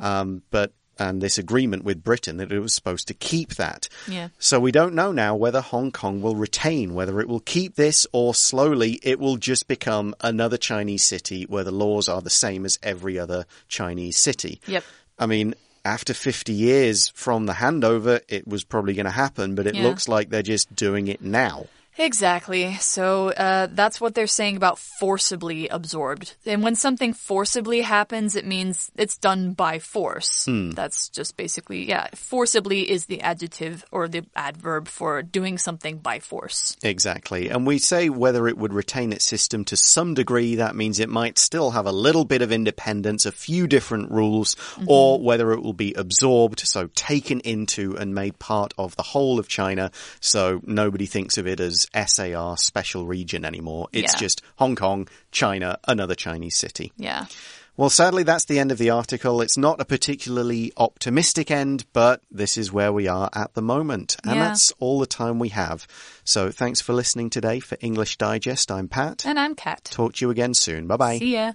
Um, 0.00 0.42
but 0.50 0.72
and 0.98 1.20
this 1.20 1.38
agreement 1.38 1.84
with 1.84 2.02
Britain 2.02 2.38
that 2.38 2.52
it 2.52 2.60
was 2.60 2.74
supposed 2.74 3.08
to 3.08 3.14
keep 3.14 3.54
that. 3.56 3.88
Yeah. 4.08 4.28
So 4.38 4.58
we 4.60 4.72
don't 4.72 4.94
know 4.94 5.12
now 5.12 5.34
whether 5.34 5.60
Hong 5.60 5.92
Kong 5.92 6.22
will 6.22 6.36
retain, 6.36 6.94
whether 6.94 7.20
it 7.20 7.28
will 7.28 7.40
keep 7.40 7.74
this 7.76 8.06
or 8.12 8.34
slowly 8.34 8.98
it 9.02 9.18
will 9.18 9.36
just 9.36 9.68
become 9.68 10.14
another 10.20 10.56
Chinese 10.56 11.04
city 11.04 11.44
where 11.44 11.64
the 11.64 11.70
laws 11.70 12.08
are 12.08 12.22
the 12.22 12.30
same 12.30 12.64
as 12.64 12.78
every 12.82 13.18
other 13.18 13.46
Chinese 13.68 14.16
city. 14.16 14.60
Yep. 14.66 14.84
I 15.18 15.26
mean, 15.26 15.54
after 15.84 16.12
50 16.14 16.52
years 16.52 17.08
from 17.14 17.46
the 17.46 17.52
handover, 17.54 18.20
it 18.28 18.46
was 18.46 18.64
probably 18.64 18.94
going 18.94 19.06
to 19.06 19.12
happen, 19.12 19.54
but 19.54 19.66
it 19.66 19.74
Yeah. 19.74 19.84
looks 19.84 20.08
like 20.08 20.30
they're 20.30 20.42
just 20.42 20.74
doing 20.74 21.08
it 21.08 21.20
now. 21.20 21.66
Exactly. 21.98 22.74
So 22.74 23.30
uh, 23.30 23.68
that's 23.70 24.00
what 24.00 24.14
they're 24.14 24.26
saying 24.26 24.56
about 24.56 24.78
forcibly 24.78 25.68
absorbed. 25.68 26.34
And 26.44 26.62
when 26.62 26.74
something 26.74 27.14
forcibly 27.14 27.80
happens, 27.80 28.36
it 28.36 28.46
means 28.46 28.90
it's 28.96 29.16
done 29.16 29.52
by 29.52 29.78
force. 29.78 30.46
That's 30.46 31.08
just 31.08 31.36
basically, 31.36 31.88
yeah, 31.88 32.08
forcibly 32.14 32.90
is 32.90 33.06
the 33.06 33.22
adjective 33.22 33.84
or 33.90 34.08
the 34.08 34.26
adverb 34.34 34.88
for 34.88 35.22
doing 35.22 35.58
something 35.58 35.98
by 35.98 36.20
force. 36.20 36.76
Exactly. 36.82 37.48
And 37.48 37.66
we 37.66 37.78
say 37.78 38.08
whether 38.08 38.46
it 38.46 38.58
would 38.58 38.74
retain 38.74 39.12
its 39.12 39.24
system 39.24 39.64
to 39.66 39.76
some 39.76 40.14
degree, 40.14 40.56
that 40.56 40.76
means 40.76 41.00
it 41.00 41.08
might 41.08 41.38
still 41.38 41.70
have 41.70 41.86
a 41.86 41.92
little 41.92 42.24
bit 42.24 42.42
of 42.42 42.52
independence, 42.52 43.24
a 43.24 43.32
few 43.32 43.66
different 43.66 44.10
rules, 44.10 44.54
or 44.86 45.18
whether 45.18 45.52
it 45.52 45.62
will 45.62 45.72
be 45.72 45.94
absorbed, 45.94 46.60
so 46.60 46.88
taken 46.94 47.40
into 47.40 47.96
and 47.96 48.14
made 48.14 48.38
part 48.38 48.74
of 48.76 48.94
the 48.96 49.02
whole 49.02 49.38
of 49.38 49.48
China, 49.48 49.90
so 50.20 50.60
nobody 50.64 51.06
thinks 51.06 51.38
of 51.38 51.46
it 51.46 51.60
as 51.60 51.85
SAR 51.94 52.56
special 52.58 53.06
region 53.06 53.44
anymore. 53.44 53.88
It's 53.92 54.14
Yeah. 54.14 54.18
just 54.18 54.42
Hong 54.56 54.76
Kong, 54.76 55.08
China, 55.30 55.78
another 55.86 56.14
Chinese 56.14 56.56
city. 56.56 56.92
Yeah. 56.96 57.26
Well, 57.78 57.90
sadly, 57.90 58.22
that's 58.22 58.46
the 58.46 58.58
end 58.58 58.72
of 58.72 58.78
the 58.78 58.88
article. 58.88 59.42
It's 59.42 59.58
not 59.58 59.82
a 59.82 59.84
particularly 59.84 60.72
optimistic 60.78 61.50
end, 61.50 61.84
but 61.92 62.22
this 62.30 62.56
is 62.56 62.72
where 62.72 62.90
we 62.90 63.06
are 63.06 63.28
at 63.34 63.52
the 63.52 63.60
moment. 63.60 64.16
And 64.24 64.36
Yeah. 64.36 64.48
that's 64.48 64.72
all 64.78 64.98
the 64.98 65.06
time 65.06 65.38
we 65.38 65.50
have. 65.50 65.86
So 66.24 66.50
thanks 66.50 66.80
for 66.80 66.94
listening 66.94 67.28
today 67.28 67.60
for 67.60 67.76
English 67.82 68.16
Digest. 68.16 68.70
I'm 68.70 68.88
Pat. 68.88 69.26
And 69.26 69.38
I'm 69.38 69.54
Kat. 69.54 69.84
Talk 69.84 70.14
to 70.14 70.24
you 70.24 70.30
again 70.30 70.54
soon. 70.54 70.86
Bye 70.86 70.96
bye. 70.96 71.18
See 71.18 71.34
ya. 71.34 71.52